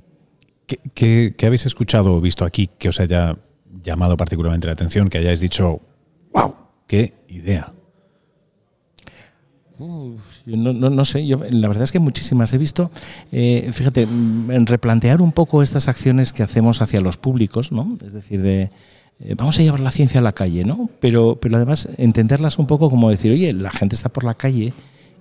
¿Qué, 0.95 1.35
qué 1.37 1.47
habéis 1.47 1.67
escuchado 1.67 2.15
o 2.15 2.21
visto 2.23 2.47
aquí 2.47 2.67
que 2.79 2.89
os 2.89 2.99
haya 2.99 3.37
llamado 3.85 4.17
particularmente 4.17 4.69
la 4.69 4.73
atención, 4.73 5.11
que 5.11 5.19
hayáis 5.19 5.41
dicho, 5.41 5.83
wow, 6.33 6.55
qué 6.87 7.13
idea? 7.29 7.75
No, 9.79 10.73
no, 10.73 11.05
sé, 11.05 11.27
yo, 11.27 11.41
la 11.51 11.69
verdad 11.69 11.85
es 11.85 11.93
que 11.93 11.99
muchísimas 11.99 12.53
he 12.53 12.59
visto. 12.59 12.91
Eh, 13.31 13.71
fíjate, 13.73 14.07
mm, 14.07 14.51
en 14.51 14.67
replantear 14.67 15.21
un 15.21 15.33
poco 15.33 15.63
estas 15.63 15.89
acciones 15.89 16.33
que 16.33 16.43
hacemos 16.43 16.83
hacia 16.83 17.01
los 17.01 17.17
públicos, 17.17 17.73
¿no? 17.73 17.97
Es 18.05 18.13
decir, 18.13 18.43
de 18.43 18.71
eh, 19.21 19.35
vamos 19.37 19.59
a 19.59 19.63
llevar 19.63 19.81
la 19.81 19.91
ciencia 19.91 20.21
a 20.21 20.23
la 20.23 20.33
calle, 20.33 20.65
¿no? 20.65 20.91
Pero, 21.01 21.39
pero 21.41 21.57
además 21.57 21.89
entenderlas 21.97 22.59
un 22.59 22.67
poco 22.67 22.91
como 22.91 23.11
decir, 23.11 23.33
oye, 23.33 23.53
la 23.53 23.71
gente 23.71 23.95
está 23.95 24.09
por 24.09 24.25
la 24.25 24.35
calle 24.35 24.75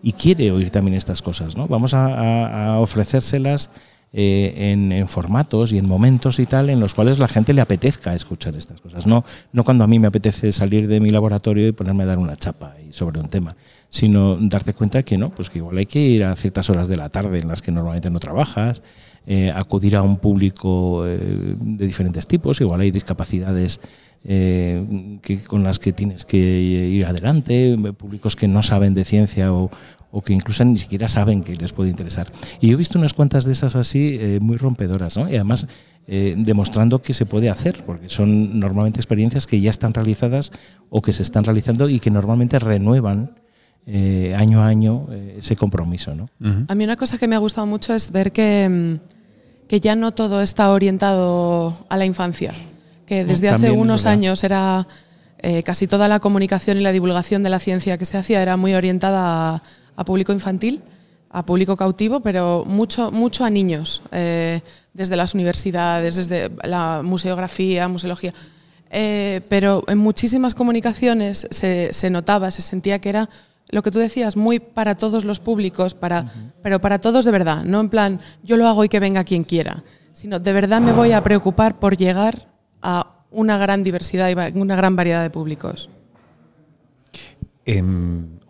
y 0.04 0.14
quiere 0.14 0.52
oír 0.52 0.72
también 0.72 0.96
estas 0.96 1.22
cosas, 1.22 1.56
¿no? 1.56 1.68
Vamos 1.68 1.94
a 1.94 2.80
ofrecérselas 2.80 3.70
eh, 4.14 4.72
en, 4.74 5.08
formatos 5.08 5.72
y 5.72 5.78
en 5.78 5.88
momentos 5.88 6.40
y 6.40 6.46
tal 6.46 6.70
en 6.70 6.82
los 6.82 6.94
cuales 6.94 7.18
la 7.18 7.30
gente 7.30 7.54
le 7.54 7.62
apetezca 7.62 8.14
escuchar 8.14 8.58
estas 8.58 8.82
cosas. 8.82 9.08
No, 9.08 9.24
no 9.54 9.64
cuando 9.64 9.86
a 9.86 9.88
mí 9.88 10.00
me 10.00 10.08
apetece 10.08 10.52
salir 10.52 10.90
de 10.90 11.00
mi 11.00 11.12
laboratorio 11.12 11.66
y 11.70 11.72
ponerme 11.72 12.04
a 12.04 12.08
dar 12.08 12.18
una 12.18 12.36
chapa 12.36 12.76
sobre 12.90 13.22
un 13.22 13.30
tema, 13.30 13.56
sino 13.90 14.36
darte 14.36 14.74
cuenta 14.74 15.02
que 15.04 15.18
no, 15.18 15.30
pues 15.30 15.50
que 15.50 15.60
igual 15.60 15.78
hay 15.78 15.86
que 15.86 16.00
ir 16.00 16.26
a 16.26 16.36
ciertas 16.36 16.70
horas 16.70 16.90
de 16.90 16.98
la 16.98 17.08
tarde 17.08 17.40
en 17.40 17.48
las 17.48 17.62
que 17.62 17.72
normalmente 17.72 18.10
no 18.10 18.20
trabajas, 18.20 18.84
eh, 19.26 19.50
acudir 19.56 19.96
a 19.96 20.02
un 20.02 20.18
público 20.18 21.08
eh, 21.08 21.56
de 21.58 21.88
diferentes 21.88 22.28
tipos, 22.28 22.60
igual 22.60 22.82
hay 22.82 22.92
discapacidades 22.92 23.80
que, 24.24 25.40
con 25.48 25.64
las 25.64 25.80
que 25.80 25.94
tienes 25.94 26.26
que 26.26 26.38
ir 26.38 27.06
adelante, 27.06 27.76
públicos 27.98 28.36
que 28.36 28.48
no 28.48 28.62
saben 28.62 28.94
de 28.94 29.04
ciencia 29.04 29.52
o, 29.52 29.72
o 30.12 30.22
que 30.22 30.34
incluso 30.34 30.64
ni 30.66 30.78
siquiera 30.78 31.08
saben 31.08 31.42
que 31.42 31.56
les 31.56 31.74
puede 31.74 31.90
interesar. 31.90 32.32
Y 32.60 32.68
yo 32.68 32.74
he 32.74 32.78
visto 32.78 33.00
unas 33.00 33.14
cuantas 33.14 33.46
de 33.46 33.54
esas 33.54 33.76
así 33.76 34.18
eh, 34.20 34.40
muy 34.42 34.58
rompedoras, 34.58 35.18
¿no? 35.18 35.30
Y 35.30 35.36
además 35.36 35.68
eh, 36.08 36.36
demostrando 36.38 37.02
que 37.02 37.14
se 37.14 37.26
puede 37.26 37.50
hacer, 37.50 37.84
porque 37.86 38.10
son 38.10 38.60
normalmente 38.60 39.00
experiencias 39.00 39.48
que 39.48 39.62
ya 39.62 39.70
están 39.70 39.94
realizadas 39.94 40.52
o 40.90 41.02
que 41.02 41.14
se 41.14 41.24
están 41.24 41.44
realizando 41.44 41.90
y 41.90 42.00
que 42.00 42.12
normalmente 42.12 42.60
renuevan 42.60 43.42
eh, 43.88 44.36
año 44.38 44.62
a 44.62 44.68
año 44.68 45.08
eh, 45.12 45.38
ese 45.40 45.56
compromiso. 45.56 46.14
¿no? 46.14 46.30
A 46.68 46.76
mí 46.76 46.84
una 46.84 46.96
cosa 46.96 47.18
que 47.18 47.28
me 47.28 47.36
ha 47.36 47.40
gustado 47.40 47.66
mucho 47.66 47.96
es 47.96 48.12
ver 48.12 48.32
que, 48.32 48.70
mm, 48.70 49.68
que 49.68 49.80
ya 49.80 49.96
no 49.96 50.12
todo 50.12 50.42
está 50.42 50.70
orientado 50.70 51.86
a 51.90 51.98
la 51.98 52.06
infancia, 52.06 52.54
que 53.08 53.26
desde 53.26 53.50
hace 53.50 53.72
unos 53.72 54.06
años 54.06 54.44
era 54.44 54.88
eh, 55.40 55.64
casi 55.64 55.88
toda 55.88 56.08
la 56.08 56.20
comunicación 56.20 56.78
y 56.78 56.82
la 56.82 56.92
divulgación 56.92 57.42
de 57.42 57.50
la 57.50 57.60
ciencia 57.60 57.98
que 57.98 58.06
se 58.06 58.20
hacía 58.20 58.44
era 58.44 58.56
muy 58.56 58.76
orientada 58.76 59.56
a, 59.56 59.64
público 60.06 60.32
infantil, 60.34 60.82
a 61.30 61.46
público 61.46 61.78
cautivo, 61.78 62.20
pero 62.20 62.64
mucho, 62.66 63.12
mucho 63.12 63.46
a 63.46 63.50
niños, 63.50 64.02
desde 64.12 65.16
las 65.16 65.34
universidades, 65.34 66.16
desde 66.18 66.52
la 66.64 67.02
museografía, 67.04 67.88
museología. 67.88 68.34
pero 68.90 69.84
en 69.88 69.98
muchísimas 69.98 70.56
comunicaciones 70.56 71.48
se, 71.50 71.94
se, 71.94 72.10
notaba, 72.10 72.52
se 72.52 72.62
sentía 72.62 73.00
que 73.00 73.10
era 73.10 73.30
lo 73.72 73.82
que 73.82 73.92
tú 73.92 74.00
decías, 74.00 74.36
muy 74.36 74.60
para 74.60 74.96
todos 74.96 75.24
los 75.24 75.40
públicos, 75.40 75.94
para, 75.94 76.32
pero 76.62 76.80
para 76.82 77.00
todos 77.00 77.26
de 77.26 77.32
verdad, 77.32 77.64
no 77.64 77.80
en 77.80 77.90
plan 77.90 78.20
yo 78.44 78.58
lo 78.58 78.68
hago 78.68 78.84
y 78.84 78.90
que 78.90 79.00
venga 79.00 79.24
quien 79.24 79.44
quiera, 79.44 79.84
sino 80.14 80.40
de 80.40 80.54
verdad 80.54 80.82
me 80.82 80.92
voy 80.92 81.14
a 81.14 81.24
preocupar 81.24 81.80
por 81.80 81.96
llegar 81.96 82.50
a 82.82 83.24
una 83.32 83.58
gran 83.58 83.84
diversidad 83.84 84.30
y 84.30 84.60
una 84.60 84.76
gran 84.76 84.96
variedad 84.96 85.24
de 85.24 85.30
públicos. 85.30 85.90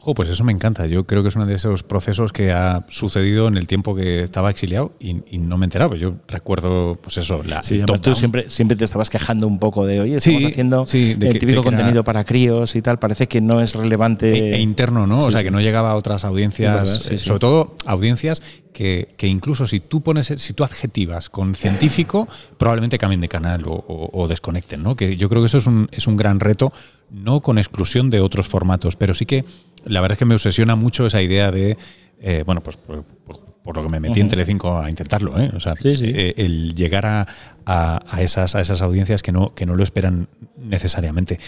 Em, 0.05 0.13
pues 0.13 0.29
eso 0.29 0.43
me 0.43 0.51
encanta. 0.51 0.85
Yo 0.85 1.05
creo 1.05 1.21
que 1.21 1.29
es 1.29 1.35
uno 1.35 1.45
de 1.45 1.55
esos 1.55 1.83
procesos 1.83 2.31
que 2.31 2.51
ha 2.51 2.85
sucedido 2.89 3.47
en 3.47 3.57
el 3.57 3.67
tiempo 3.67 3.95
que 3.95 4.23
estaba 4.23 4.49
exiliado 4.49 4.93
y, 4.99 5.13
no 5.37 5.57
me 5.57 5.65
enteraba. 5.65 5.95
Yo 5.95 6.15
recuerdo, 6.27 6.97
pues 7.01 7.17
eso, 7.17 7.41
la. 7.43 7.63
Sí, 7.63 7.81
tú 8.01 8.15
siempre, 8.15 8.49
siempre 8.49 8.77
te 8.77 8.85
estabas 8.85 9.09
quejando 9.09 9.47
un 9.47 9.59
poco 9.59 9.85
de, 9.85 9.99
oye, 10.01 10.15
estamos 10.17 10.45
haciendo 10.45 10.85
el 10.91 11.39
típico 11.39 11.63
contenido 11.63 12.03
para 12.03 12.23
críos 12.23 12.75
y 12.75 12.81
tal. 12.81 12.99
Parece 12.99 13.27
que 13.27 13.41
no 13.41 13.61
es 13.61 13.75
relevante. 13.75 14.31
E, 14.31 14.55
e 14.55 14.59
interno, 14.59 15.07
¿no? 15.07 15.19
o 15.19 15.31
sea, 15.31 15.43
que 15.43 15.51
no 15.51 15.61
llegaba 15.61 15.91
a 15.91 15.95
otras 15.95 16.23
audiencias, 16.23 17.09
eh, 17.11 17.17
sobre 17.17 17.39
todo 17.39 17.75
audiencias 17.85 18.41
que, 18.71 19.27
incluso 19.27 19.67
si 19.67 19.79
tú 19.79 20.01
pones, 20.01 20.33
si 20.37 20.53
tú 20.53 20.63
adjetivas 20.63 21.29
con 21.29 21.55
científico, 21.55 22.27
probablemente 22.57 22.97
cambien 22.97 23.21
de 23.21 23.29
canal 23.29 23.63
o, 23.65 24.27
desconecten, 24.27 24.81
¿no? 24.81 24.95
Que 24.95 25.17
yo 25.17 25.29
creo 25.29 25.41
que 25.41 25.47
eso 25.47 25.57
es 25.57 25.67
un, 25.67 25.89
es 25.91 26.07
un 26.07 26.17
gran 26.17 26.39
reto, 26.39 26.73
no 27.09 27.41
con 27.41 27.57
exclusión 27.57 28.09
de 28.09 28.21
otros 28.21 28.47
formatos, 28.47 28.95
pero 28.95 29.13
sí 29.13 29.25
que 29.25 29.45
la 29.85 30.01
verdad 30.01 30.13
es 30.13 30.19
que 30.19 30.25
me 30.25 30.35
obsesiona 30.35 30.75
mucho 30.75 31.05
esa 31.05 31.21
idea 31.21 31.51
de, 31.51 31.77
eh, 32.19 32.43
bueno, 32.45 32.61
pues 32.61 32.77
por, 32.77 33.75
lo 33.75 33.83
que 33.83 33.89
me 33.89 33.99
metí 33.99 34.19
en 34.19 34.27
Telecinco 34.27 34.79
a 34.79 34.89
intentarlo, 34.89 35.39
¿eh? 35.39 35.51
O 35.55 35.59
sea, 35.59 35.73
eh, 35.83 36.33
el 36.37 36.75
llegar 36.75 37.05
a, 37.05 37.27
a, 37.65 38.21
esas, 38.21 38.55
a 38.55 38.61
esas 38.61 38.81
audiencias 38.81 39.21
que 39.21 39.31
no, 39.31 39.53
que 39.53 39.65
no 39.65 39.75
lo 39.75 39.83
esperan 39.83 40.27
necesariamente. 40.57 41.39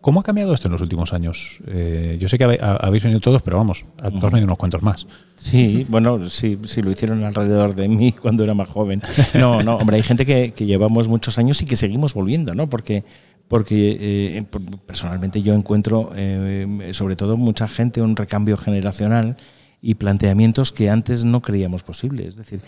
¿Cómo 0.00 0.20
ha 0.20 0.22
cambiado 0.22 0.54
esto 0.54 0.68
en 0.68 0.72
los 0.72 0.80
últimos 0.80 1.12
años? 1.12 1.58
Eh, 1.66 2.16
yo 2.18 2.28
sé 2.28 2.38
que 2.38 2.44
habéis 2.44 3.02
venido 3.02 3.20
todos, 3.20 3.42
pero 3.42 3.58
vamos, 3.58 3.84
a 4.00 4.08
venido 4.08 4.46
unos 4.46 4.56
cuantos 4.56 4.82
más. 4.82 5.06
Sí, 5.36 5.86
bueno, 5.90 6.28
sí, 6.30 6.58
sí, 6.64 6.80
lo 6.80 6.90
hicieron 6.90 7.22
alrededor 7.22 7.74
de 7.74 7.88
mí 7.88 8.12
cuando 8.20 8.42
era 8.42 8.54
más 8.54 8.68
joven. 8.68 9.02
No, 9.34 9.62
no, 9.62 9.76
hombre, 9.76 9.96
hay 9.96 10.02
gente 10.02 10.24
que, 10.24 10.52
que 10.52 10.64
llevamos 10.64 11.08
muchos 11.08 11.38
años 11.38 11.60
y 11.60 11.66
que 11.66 11.76
seguimos 11.76 12.14
volviendo, 12.14 12.54
¿no? 12.54 12.68
Porque 12.68 13.04
porque 13.50 13.96
eh, 14.00 14.46
personalmente 14.86 15.42
yo 15.42 15.54
encuentro 15.54 16.12
eh, 16.14 16.92
sobre 16.92 17.16
todo 17.16 17.36
mucha 17.36 17.66
gente 17.66 18.00
un 18.00 18.14
recambio 18.14 18.56
generacional 18.56 19.36
y 19.82 19.96
planteamientos 19.96 20.70
que 20.70 20.88
antes 20.88 21.24
no 21.24 21.42
creíamos 21.42 21.82
posibles. 21.82 22.28
Es 22.28 22.36
decir, 22.36 22.60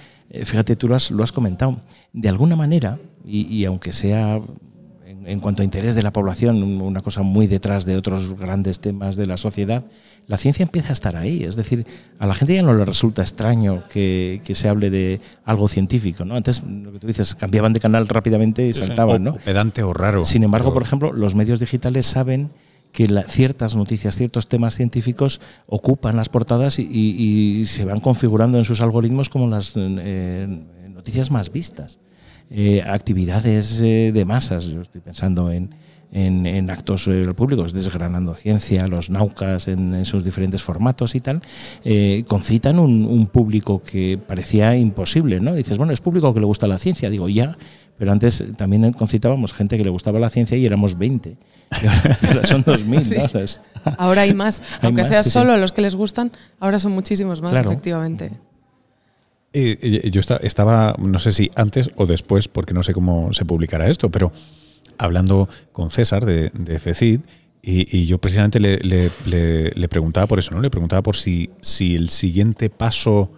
fíjate, 0.44 0.74
tú 0.74 0.88
lo 0.88 0.96
has, 0.96 1.12
lo 1.12 1.22
has 1.22 1.30
comentado, 1.30 1.82
de 2.12 2.28
alguna 2.28 2.56
manera, 2.56 2.98
y 3.24 3.64
aunque 3.64 3.92
sea 3.92 4.40
en 5.26 5.40
cuanto 5.40 5.62
a 5.62 5.64
interés 5.64 5.94
de 5.94 6.02
la 6.02 6.12
población, 6.12 6.62
una 6.62 7.00
cosa 7.00 7.22
muy 7.22 7.46
detrás 7.46 7.84
de 7.84 7.96
otros 7.96 8.34
grandes 8.38 8.80
temas 8.80 9.16
de 9.16 9.26
la 9.26 9.36
sociedad, 9.36 9.84
la 10.26 10.38
ciencia 10.38 10.62
empieza 10.62 10.90
a 10.90 10.92
estar 10.92 11.16
ahí. 11.16 11.44
Es 11.44 11.56
decir, 11.56 11.86
a 12.18 12.26
la 12.26 12.34
gente 12.34 12.54
ya 12.54 12.62
no 12.62 12.74
le 12.74 12.84
resulta 12.84 13.22
extraño 13.22 13.84
que, 13.88 14.40
se 14.52 14.68
hable 14.68 14.90
de 14.90 15.20
algo 15.44 15.68
científico. 15.68 16.24
¿no? 16.24 16.36
Antes, 16.36 16.62
lo 16.62 16.92
que 16.92 16.98
tú 16.98 17.06
dices, 17.06 17.34
cambiaban 17.34 17.72
de 17.72 17.80
canal 17.80 18.08
rápidamente 18.08 18.66
y 18.66 18.74
saltaban. 18.74 19.24
¿no? 19.24 19.34
pedante 19.34 19.82
o 19.82 19.92
raro. 19.92 20.24
Sin 20.24 20.44
embargo, 20.44 20.72
por 20.72 20.82
ejemplo, 20.82 21.12
los 21.12 21.34
medios 21.34 21.60
digitales 21.60 22.06
saben 22.06 22.50
que 22.92 23.06
ciertas 23.26 23.74
noticias, 23.74 24.16
ciertos 24.16 24.48
temas 24.48 24.76
científicos 24.76 25.40
ocupan 25.66 26.16
las 26.16 26.28
portadas 26.28 26.78
y, 26.78 27.64
se 27.66 27.84
van 27.84 28.00
configurando 28.00 28.58
en 28.58 28.64
sus 28.64 28.80
algoritmos 28.80 29.30
como 29.30 29.48
las 29.48 29.72
eh, 29.76 30.46
noticias 30.90 31.30
más 31.30 31.50
vistas. 31.50 31.98
Eh, 32.54 32.84
actividades 32.86 33.80
eh, 33.80 34.10
de 34.12 34.24
masas. 34.26 34.66
Yo 34.66 34.82
estoy 34.82 35.00
pensando 35.00 35.50
en, 35.50 35.74
en, 36.12 36.68
actos 36.68 37.08
eh, 37.08 37.32
públicos, 37.34 37.72
desgranando 37.72 38.34
ciencia, 38.34 38.86
los 38.88 39.08
naucas 39.08 39.68
en, 39.68 40.04
sus 40.04 40.22
diferentes 40.22 40.62
formatos 40.62 41.14
y 41.14 41.20
tal, 41.20 41.40
concitan 42.28 42.78
un, 42.78 43.26
público 43.28 43.80
que 43.82 44.18
parecía 44.18 44.76
imposible, 44.76 45.40
¿no? 45.40 45.54
dices, 45.54 45.78
bueno, 45.78 45.94
es 45.94 46.02
público 46.02 46.34
que 46.34 46.40
le 46.40 46.46
gusta 46.46 46.66
la 46.66 46.76
ciencia, 46.76 47.08
digo, 47.08 47.30
ya, 47.30 47.56
pero 47.96 48.12
antes 48.12 48.44
también 48.58 48.92
concitábamos 48.92 49.54
gente 49.54 49.78
que 49.78 49.84
le 49.84 49.90
gustaba 49.90 50.18
la 50.18 50.28
ciencia 50.28 50.58
y 50.58 50.66
éramos 50.66 50.98
20, 50.98 51.38
ahora, 52.28 52.46
son 52.46 52.64
2.000, 52.66 53.60
Ahora 53.96 54.22
hay 54.22 54.34
más, 54.34 54.62
aunque 54.82 55.06
sea 55.06 55.22
solo 55.22 55.56
los 55.56 55.72
que 55.72 55.80
les 55.80 55.96
gustan, 55.96 56.30
ahora 56.60 56.78
son 56.78 56.92
muchísimos 56.92 57.40
más, 57.40 57.58
efectivamente. 57.58 58.32
Eh, 59.52 60.10
yo 60.10 60.20
estaba, 60.20 60.94
no 60.98 61.18
sé 61.18 61.32
si 61.32 61.50
antes 61.54 61.90
o 61.96 62.06
después, 62.06 62.48
porque 62.48 62.72
no 62.74 62.82
sé 62.82 62.92
cómo 62.92 63.32
se 63.32 63.44
publicará 63.44 63.88
esto, 63.88 64.10
pero 64.10 64.32
hablando 64.98 65.48
con 65.72 65.90
César 65.90 66.24
de, 66.24 66.78
FECID, 66.78 67.20
y, 67.64 68.06
yo 68.06 68.18
precisamente 68.18 68.58
le, 68.58 69.88
preguntaba 69.88 70.26
por 70.26 70.38
eso, 70.38 70.52
¿no? 70.52 70.60
Le 70.60 70.70
preguntaba 70.70 71.02
por 71.02 71.16
si, 71.16 71.50
si 71.60 71.94
el 71.94 72.08
siguiente 72.08 72.70
paso 72.70 73.32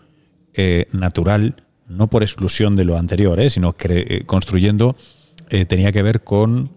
eh, 0.54 0.86
natural, 0.92 1.64
no 1.88 2.08
por 2.08 2.22
exclusión 2.22 2.76
de 2.76 2.84
lo 2.84 2.96
anterior, 2.96 3.38
¿eh? 3.40 3.50
sino 3.50 3.74
construyendo, 4.26 4.96
tenía 5.68 5.92
que 5.92 6.02
ver 6.02 6.22
con 6.22 6.70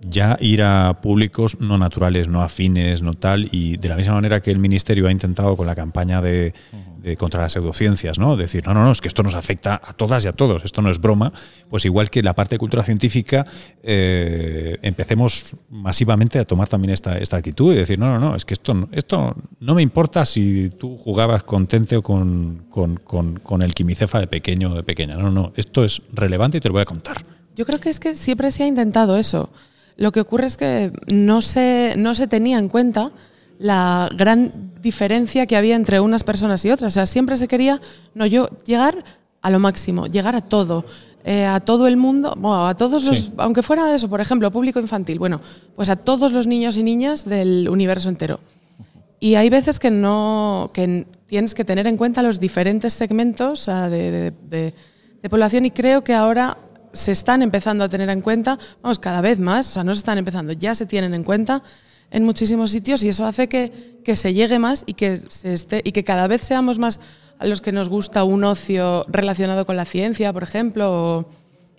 ya 0.00 0.38
ir 0.40 0.62
a 0.62 1.00
públicos 1.02 1.60
no 1.60 1.76
naturales, 1.76 2.28
no 2.28 2.42
afines, 2.42 3.02
no 3.02 3.14
tal, 3.14 3.48
y 3.52 3.76
de 3.76 3.88
la 3.88 3.96
misma 3.96 4.14
manera 4.14 4.40
que 4.40 4.50
el 4.50 4.58
Ministerio 4.58 5.06
ha 5.06 5.12
intentado 5.12 5.56
con 5.56 5.66
la 5.66 5.74
campaña 5.74 6.22
de, 6.22 6.54
contra 7.18 7.42
las 7.42 7.52
pseudociencias, 7.52 8.18
¿no? 8.18 8.36
Decir, 8.36 8.66
no, 8.66 8.74
no, 8.74 8.84
no, 8.84 8.92
es 8.92 9.00
que 9.00 9.08
esto 9.08 9.22
nos 9.22 9.34
afecta 9.34 9.80
a 9.82 9.92
todas 9.92 10.24
y 10.24 10.28
a 10.28 10.32
todos, 10.32 10.64
esto 10.64 10.80
no 10.82 10.90
es 10.90 11.00
broma, 11.00 11.32
pues 11.68 11.84
igual 11.84 12.10
que 12.10 12.22
la 12.22 12.34
parte 12.34 12.54
de 12.54 12.58
cultura 12.58 12.82
científica, 12.82 13.46
eh, 13.82 14.78
empecemos 14.82 15.54
masivamente 15.68 16.38
a 16.38 16.44
tomar 16.44 16.68
también 16.68 16.92
esta, 16.92 17.18
esta 17.18 17.36
actitud 17.36 17.72
y 17.72 17.76
decir, 17.76 17.98
no, 17.98 18.06
no, 18.06 18.18
no, 18.18 18.36
es 18.36 18.44
que 18.44 18.54
esto, 18.54 18.88
esto 18.92 19.36
no 19.60 19.74
me 19.74 19.82
importa 19.82 20.24
si 20.24 20.70
tú 20.70 20.96
jugabas 20.96 21.42
con 21.42 21.66
Tente 21.66 21.96
o 21.96 22.02
con, 22.02 22.66
con, 22.70 22.96
con, 22.96 23.38
con 23.38 23.62
el 23.62 23.74
quimicefa 23.74 24.18
de 24.18 24.26
pequeño 24.26 24.72
o 24.72 24.74
de 24.74 24.82
pequeña, 24.82 25.16
no, 25.16 25.30
no, 25.30 25.52
esto 25.56 25.84
es 25.84 26.02
relevante 26.12 26.58
y 26.58 26.60
te 26.60 26.68
lo 26.68 26.72
voy 26.74 26.82
a 26.82 26.86
contar. 26.86 27.18
Yo 27.54 27.66
creo 27.66 27.80
que 27.80 27.90
es 27.90 28.00
que 28.00 28.14
siempre 28.14 28.50
se 28.50 28.62
ha 28.62 28.66
intentado 28.66 29.16
eso. 29.18 29.50
Lo 29.96 30.12
que 30.12 30.20
ocurre 30.20 30.46
es 30.46 30.56
que 30.56 30.92
no 31.08 31.42
se, 31.42 31.94
no 31.96 32.14
se 32.14 32.26
tenía 32.26 32.58
en 32.58 32.68
cuenta 32.68 33.12
la 33.58 34.08
gran 34.16 34.72
diferencia 34.80 35.46
que 35.46 35.56
había 35.56 35.76
entre 35.76 36.00
unas 36.00 36.24
personas 36.24 36.64
y 36.64 36.70
otras. 36.70 36.92
O 36.92 36.94
sea, 36.94 37.06
siempre 37.06 37.36
se 37.36 37.46
quería, 37.46 37.80
no, 38.14 38.24
yo 38.26 38.48
llegar 38.64 39.04
a 39.42 39.50
lo 39.50 39.58
máximo, 39.58 40.06
llegar 40.06 40.34
a 40.34 40.40
todo, 40.40 40.84
eh, 41.24 41.44
a 41.44 41.60
todo 41.60 41.86
el 41.86 41.96
mundo, 41.98 42.34
a 42.54 42.74
todos 42.74 43.04
los, 43.04 43.32
aunque 43.36 43.62
fuera 43.62 43.94
eso, 43.94 44.08
por 44.08 44.20
ejemplo, 44.20 44.50
público 44.50 44.80
infantil, 44.80 45.18
bueno, 45.18 45.40
pues 45.76 45.90
a 45.90 45.96
todos 45.96 46.32
los 46.32 46.46
niños 46.46 46.76
y 46.78 46.82
niñas 46.82 47.26
del 47.26 47.68
universo 47.68 48.08
entero. 48.08 48.40
Y 49.18 49.34
hay 49.34 49.50
veces 49.50 49.78
que 49.78 49.90
no, 49.90 50.70
que 50.72 51.06
tienes 51.26 51.54
que 51.54 51.64
tener 51.64 51.86
en 51.86 51.98
cuenta 51.98 52.22
los 52.22 52.40
diferentes 52.40 52.94
segmentos 52.94 53.66
de, 53.66 54.32
de 55.22 55.28
población 55.28 55.66
y 55.66 55.70
creo 55.70 56.02
que 56.02 56.14
ahora 56.14 56.56
se 56.92 57.12
están 57.12 57.42
empezando 57.42 57.84
a 57.84 57.88
tener 57.88 58.08
en 58.08 58.20
cuenta, 58.20 58.58
vamos, 58.82 58.98
cada 58.98 59.20
vez 59.20 59.38
más, 59.38 59.68
o 59.68 59.72
sea, 59.72 59.84
no 59.84 59.94
se 59.94 59.98
están 59.98 60.18
empezando, 60.18 60.52
ya 60.52 60.74
se 60.74 60.86
tienen 60.86 61.14
en 61.14 61.24
cuenta 61.24 61.62
en 62.10 62.24
muchísimos 62.24 62.70
sitios 62.70 63.02
y 63.02 63.08
eso 63.08 63.24
hace 63.24 63.48
que, 63.48 63.72
se 64.14 64.34
llegue 64.34 64.58
más 64.58 64.82
y 64.86 64.94
que, 64.94 65.16
se 65.16 65.52
esté, 65.52 65.82
y 65.84 65.92
que 65.92 66.02
cada 66.02 66.26
vez 66.26 66.42
seamos 66.42 66.78
más 66.78 66.98
a 67.38 67.46
los 67.46 67.60
que 67.60 67.72
nos 67.72 67.88
gusta 67.88 68.24
un 68.24 68.44
ocio 68.44 69.04
relacionado 69.08 69.64
con 69.64 69.76
la 69.76 69.84
ciencia, 69.84 70.32
por 70.32 70.42
ejemplo, 70.42 71.28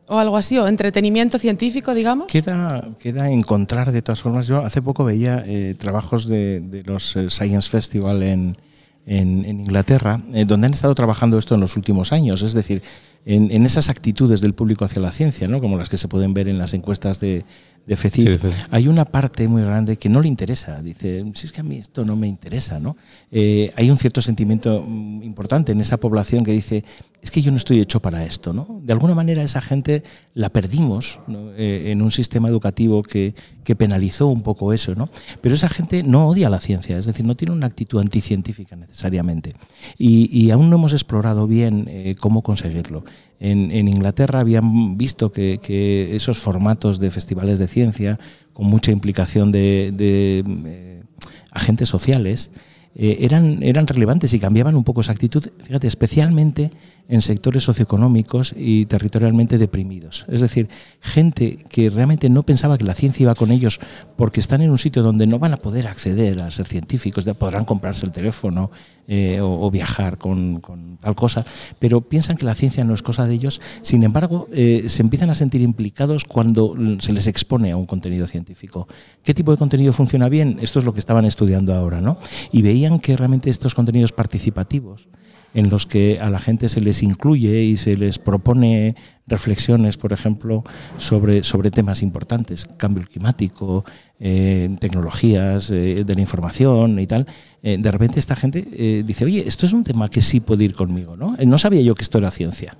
o, 0.07 0.17
algo 0.17 0.37
así, 0.37 0.57
o 0.57 0.67
entretenimiento 0.67 1.37
científico, 1.37 1.93
digamos. 1.93 2.27
Queda, 2.27 2.89
queda 2.99 3.29
encontrar, 3.29 3.91
de 3.91 4.01
todas 4.01 4.21
formas, 4.21 4.47
yo 4.47 4.59
hace 4.59 4.81
poco 4.81 5.03
veía 5.03 5.43
eh, 5.45 5.75
trabajos 5.77 6.27
de, 6.27 6.61
de 6.61 6.83
los 6.83 7.15
eh, 7.15 7.29
Science 7.29 7.69
Festival 7.69 8.23
en, 8.23 8.55
en, 9.05 9.45
Inglaterra, 9.45 10.21
eh, 10.33 10.45
donde 10.45 10.67
han 10.67 10.73
estado 10.73 10.95
trabajando 10.95 11.37
esto 11.37 11.55
en 11.55 11.61
los 11.61 11.75
últimos 11.75 12.11
años, 12.11 12.41
es 12.41 12.53
decir, 12.53 12.81
en, 13.25 13.65
esas 13.65 13.89
actitudes 13.89 14.41
del 14.41 14.53
público 14.53 14.85
hacia 14.85 15.01
la 15.01 15.11
ciencia, 15.11 15.47
¿no? 15.47 15.59
como 15.59 15.77
las 15.77 15.89
que 15.89 15.97
se 15.97 16.07
pueden 16.07 16.33
ver 16.33 16.47
en 16.47 16.57
las 16.57 16.73
encuestas 16.73 17.19
de, 17.19 17.45
de 17.85 18.51
hay 18.69 18.87
una 18.87 19.05
parte 19.05 19.47
muy 19.47 19.63
grande 19.63 19.97
que 19.97 20.07
no 20.07 20.21
le 20.21 20.27
interesa. 20.27 20.81
Dice, 20.81 21.25
si 21.33 21.47
es 21.47 21.51
que 21.51 21.61
a 21.61 21.63
mí 21.63 21.77
esto 21.77 22.05
no 22.05 22.15
me 22.15 22.27
interesa. 22.27 22.79
¿no? 22.79 22.95
Eh, 23.31 23.71
hay 23.75 23.89
un 23.89 23.97
cierto 23.97 24.21
sentimiento 24.21 24.83
mm, 24.87 25.23
importante 25.23 25.71
en 25.71 25.81
esa 25.81 25.97
población 25.97 26.43
que 26.43 26.51
dice, 26.51 26.83
es 27.21 27.31
que 27.31 27.41
yo 27.41 27.51
no 27.51 27.57
estoy 27.57 27.79
hecho 27.79 27.99
para 27.99 28.23
esto. 28.23 28.53
¿no? 28.53 28.81
De 28.83 28.93
alguna 28.93 29.15
manera 29.15 29.41
esa 29.41 29.61
gente 29.61 30.03
la 30.35 30.49
perdimos 30.49 31.19
eh, 31.57 31.85
en 31.87 32.01
un 32.01 32.11
sistema 32.11 32.47
educativo 32.49 33.01
que, 33.01 33.33
penalizó 33.77 34.27
un 34.27 34.43
poco 34.43 34.73
eso. 34.73 34.95
¿no? 34.95 35.09
Pero 35.39 35.55
esa 35.55 35.69
gente 35.69 36.03
no 36.03 36.27
odia 36.27 36.49
la 36.49 36.59
ciencia, 36.59 36.97
es 36.97 37.05
decir, 37.05 37.25
no 37.25 37.35
tiene 37.35 37.53
una 37.53 37.67
actitud 37.67 38.01
anticientífica 38.01 38.75
necesariamente. 38.91 39.53
Y, 39.97 40.51
aún 40.51 40.69
no 40.69 40.75
hemos 40.75 40.91
explorado 40.93 41.47
bien 41.47 41.85
eh, 41.87 42.15
cómo 42.19 42.43
conseguirlo. 42.43 43.03
En, 43.39 43.71
Inglaterra 43.87 44.41
habían 44.41 44.97
visto 44.97 45.31
que, 45.31 46.09
esos 46.13 46.37
formatos 46.37 46.99
de 46.99 47.09
festivales 47.09 47.57
de 47.57 47.67
ciencia, 47.67 48.19
con 48.53 48.67
mucha 48.67 48.91
implicación 48.91 49.51
de, 49.51 49.93
eh, 49.97 51.03
agentes 51.51 51.89
sociales, 51.89 52.51
eran, 52.95 53.63
eran 53.63 53.87
relevantes 53.87 54.33
y 54.33 54.39
cambiaban 54.39 54.75
un 54.75 54.83
poco 54.83 55.01
esa 55.01 55.13
actitud, 55.13 55.47
fíjate, 55.63 55.87
especialmente 55.87 56.71
en 57.07 57.21
sectores 57.21 57.63
socioeconómicos 57.63 58.53
y 58.55 58.85
territorialmente 58.85 59.57
deprimidos. 59.57 60.25
Es 60.29 60.41
decir, 60.41 60.69
gente 61.01 61.57
que 61.69 61.89
realmente 61.89 62.29
no 62.29 62.43
pensaba 62.43 62.77
que 62.77 62.83
la 62.83 62.93
ciencia 62.93 63.23
iba 63.23 63.35
con 63.35 63.51
ellos 63.51 63.79
porque 64.15 64.39
están 64.39 64.61
en 64.61 64.71
un 64.71 64.77
sitio 64.77 65.03
donde 65.03 65.27
no 65.27 65.39
van 65.39 65.53
a 65.53 65.57
poder 65.57 65.87
acceder 65.87 66.41
a 66.41 66.51
ser 66.51 66.67
científicos, 66.67 67.25
podrán 67.37 67.65
comprarse 67.65 68.05
el 68.05 68.11
teléfono 68.11 68.71
eh, 69.13 69.41
o, 69.41 69.69
viajar 69.69 70.17
con, 70.17 70.61
tal 71.01 71.15
cosa, 71.15 71.43
pero 71.79 71.99
piensan 71.99 72.37
que 72.37 72.45
la 72.45 72.55
ciencia 72.55 72.85
no 72.85 72.93
es 72.93 73.03
cosa 73.03 73.27
de 73.27 73.33
ellos. 73.33 73.59
Sin 73.81 74.03
embargo, 74.03 74.47
eh, 74.53 74.85
se 74.87 75.01
empiezan 75.01 75.29
a 75.29 75.35
sentir 75.35 75.59
implicados 75.59 76.23
cuando 76.23 76.77
se 76.99 77.11
les 77.11 77.27
expone 77.27 77.71
a 77.71 77.75
un 77.75 77.85
contenido 77.85 78.25
científico. 78.25 78.87
¿Qué 79.21 79.33
tipo 79.33 79.51
de 79.51 79.57
contenido 79.57 79.91
funciona 79.91 80.29
bien? 80.29 80.59
Esto 80.61 80.79
es 80.79 80.85
lo 80.85 80.93
que 80.93 81.01
estaban 81.01 81.25
estudiando 81.25 81.73
ahora, 81.73 81.99
¿no? 81.99 82.19
Y 82.53 82.61
veían 82.61 82.99
que 82.99 83.17
realmente 83.17 83.49
estos 83.49 83.75
contenidos 83.75 84.13
participativos, 84.13 85.09
en 85.53 85.69
los 85.69 85.85
que 85.85 86.19
a 86.21 86.29
la 86.29 86.39
gente 86.39 86.69
se 86.69 86.81
les 86.81 87.03
incluye 87.03 87.63
y 87.63 87.77
se 87.77 87.97
les 87.97 88.19
propone 88.19 88.95
reflexiones, 89.27 89.97
por 89.97 90.13
ejemplo, 90.13 90.63
sobre, 90.97 91.43
sobre 91.43 91.71
temas 91.71 92.01
importantes, 92.01 92.67
cambio 92.77 93.05
climático, 93.05 93.85
eh, 94.19 94.75
tecnologías 94.79 95.71
eh, 95.71 96.03
de 96.05 96.15
la 96.15 96.21
información 96.21 96.99
y 96.99 97.07
tal, 97.07 97.27
eh, 97.63 97.77
de 97.79 97.91
repente 97.91 98.19
esta 98.19 98.35
gente 98.35 98.61
dice, 99.05 99.25
oye, 99.25 99.47
esto 99.47 99.65
es 99.65 99.73
un 99.73 99.83
tema 99.83 100.09
que 100.09 100.21
sí 100.21 100.39
puede 100.39 100.65
ir 100.65 100.75
conmigo, 100.75 101.15
¿no? 101.15 101.35
No 101.45 101.57
sabía 101.57 101.81
yo 101.81 101.95
que 101.95 102.03
esto 102.03 102.17
era 102.17 102.31
ciencia. 102.31 102.77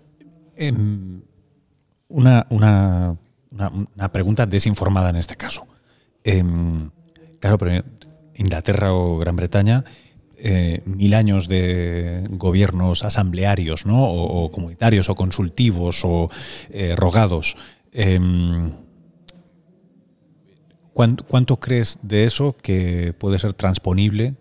Em, 0.56 1.22
una, 2.10 2.46
una, 2.50 3.16
una, 3.52 4.12
pregunta 4.12 4.46
desinformada 4.46 5.10
en 5.10 5.16
este 5.16 5.36
caso. 5.36 5.66
Em, 6.24 6.90
claro, 7.40 7.58
pero 7.58 7.84
Inglaterra 8.36 8.94
o 8.94 9.18
Gran 9.18 9.36
Bretaña 9.36 9.84
eh, 10.44 10.82
mil 10.86 11.14
años 11.14 11.48
de 11.48 12.24
gobiernos 12.32 13.04
asamblearios, 13.04 13.86
¿no? 13.86 14.04
o, 14.04 14.52
comunitarios, 14.52 15.08
o 15.08 15.14
consultivos, 15.14 16.02
o 16.04 16.32
eh, 16.72 16.96
rogados. 16.96 17.56
Em, 17.92 18.72
¿cuánto, 20.94 21.60
crees 21.60 22.00
de 22.02 22.26
eso 22.26 22.56
que 22.60 23.14
puede 23.14 23.38
ser 23.38 23.54
transponible 23.54 24.34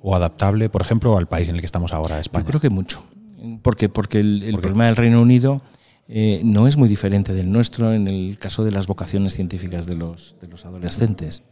o 0.00 0.16
adaptable, 0.16 0.70
por 0.70 0.80
ejemplo, 0.80 1.18
al 1.18 1.28
país 1.28 1.48
en 1.48 1.56
el 1.56 1.60
que 1.60 1.66
estamos 1.66 1.92
ahora, 1.92 2.20
España? 2.20 2.44
Yo 2.44 2.48
creo 2.48 2.60
que 2.62 2.70
mucho. 2.70 3.04
Porque, 3.60 3.90
porque 3.90 4.20
el, 4.20 4.56
problema 4.62 4.86
del 4.86 4.96
Reino 4.96 5.20
Unido 5.20 5.60
eh, 6.08 6.40
no 6.42 6.66
es 6.66 6.78
muy 6.78 6.88
diferente 6.88 7.34
del 7.34 7.52
nuestro 7.52 7.92
en 7.92 8.08
el 8.08 8.38
caso 8.38 8.64
de 8.64 8.70
las 8.72 8.86
vocaciones 8.86 9.34
científicas 9.34 9.84
de 9.84 9.96
los, 9.96 10.36
de 10.40 10.48
los 10.48 10.64
adolescentes. 10.64 11.42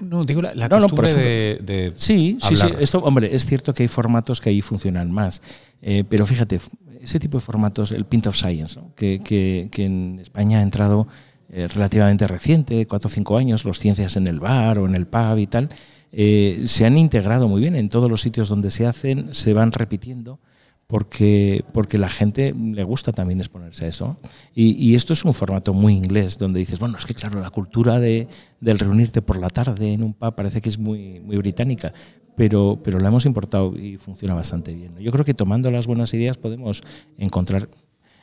No, 0.00 0.24
digo 0.24 0.42
la, 0.42 0.68
costumbre 0.68 1.14
de, 1.14 1.92
Sí, 1.96 2.38
sí, 2.40 2.56
sí. 2.56 2.66
Esto, 2.80 2.98
hombre, 3.00 3.34
es 3.34 3.46
cierto 3.46 3.72
que 3.72 3.84
hay 3.84 3.88
formatos 3.88 4.40
que 4.40 4.50
ahí 4.50 4.60
funcionan 4.60 5.10
más. 5.10 5.42
Eh, 5.82 6.04
pero 6.08 6.26
fíjate, 6.26 6.60
ese 7.00 7.20
tipo 7.20 7.38
de 7.38 7.40
formatos, 7.42 7.92
el 7.92 8.04
Pint 8.04 8.26
of 8.26 8.36
Science, 8.36 8.80
que, 8.96 9.20
que, 9.22 9.84
en 9.84 10.18
España 10.20 10.58
ha 10.58 10.62
entrado 10.62 11.06
eh, 11.50 11.68
relativamente 11.68 12.26
reciente, 12.26 12.86
cuatro 12.86 13.08
o 13.08 13.10
cinco 13.10 13.36
años, 13.36 13.64
los 13.64 13.78
ciencias 13.78 14.16
en 14.16 14.26
el 14.26 14.40
bar 14.40 14.78
o 14.78 14.86
en 14.86 14.94
el 14.94 15.06
pub 15.06 15.38
y 15.38 15.46
tal, 15.46 15.70
eh, 16.12 16.62
se 16.66 16.86
han 16.86 16.98
integrado 16.98 17.48
muy 17.48 17.60
bien 17.60 17.76
en 17.76 17.88
todos 17.88 18.10
los 18.10 18.22
sitios 18.22 18.48
donde 18.48 18.70
se 18.70 18.86
hacen, 18.86 19.34
se 19.34 19.52
van 19.52 19.72
repitiendo 19.72 20.40
porque, 20.88 21.66
porque 21.74 21.98
la 21.98 22.08
gente 22.08 22.54
le 22.54 22.82
gusta 22.82 23.12
también 23.12 23.38
exponerse 23.40 23.84
a 23.84 23.88
eso. 23.88 24.16
Y, 24.54 24.94
esto 24.94 25.12
es 25.12 25.22
un 25.22 25.34
formato 25.34 25.74
muy 25.74 25.92
inglés, 25.92 26.38
donde 26.38 26.60
dices, 26.60 26.78
bueno, 26.78 26.96
es 26.96 27.04
que 27.04 27.14
claro, 27.14 27.40
la 27.40 27.50
cultura 27.50 28.00
de, 28.00 28.26
del 28.60 28.78
reunirte 28.78 29.20
por 29.20 29.38
la 29.38 29.50
tarde 29.50 29.92
en 29.92 30.02
un 30.02 30.14
pub 30.14 30.34
parece 30.34 30.62
que 30.62 30.70
es 30.70 30.78
muy, 30.78 31.20
muy 31.20 31.36
británica, 31.36 31.92
pero, 32.34 32.80
pero 32.82 32.98
la 33.00 33.08
hemos 33.08 33.26
importado 33.26 33.76
y 33.76 33.98
funciona 33.98 34.32
bastante 34.32 34.72
bien. 34.72 34.96
Yo 34.98 35.12
creo 35.12 35.26
que 35.26 35.34
tomando 35.34 35.70
las 35.70 35.86
buenas 35.86 36.12
ideas 36.14 36.38
podemos 36.38 36.82
encontrar... 37.18 37.68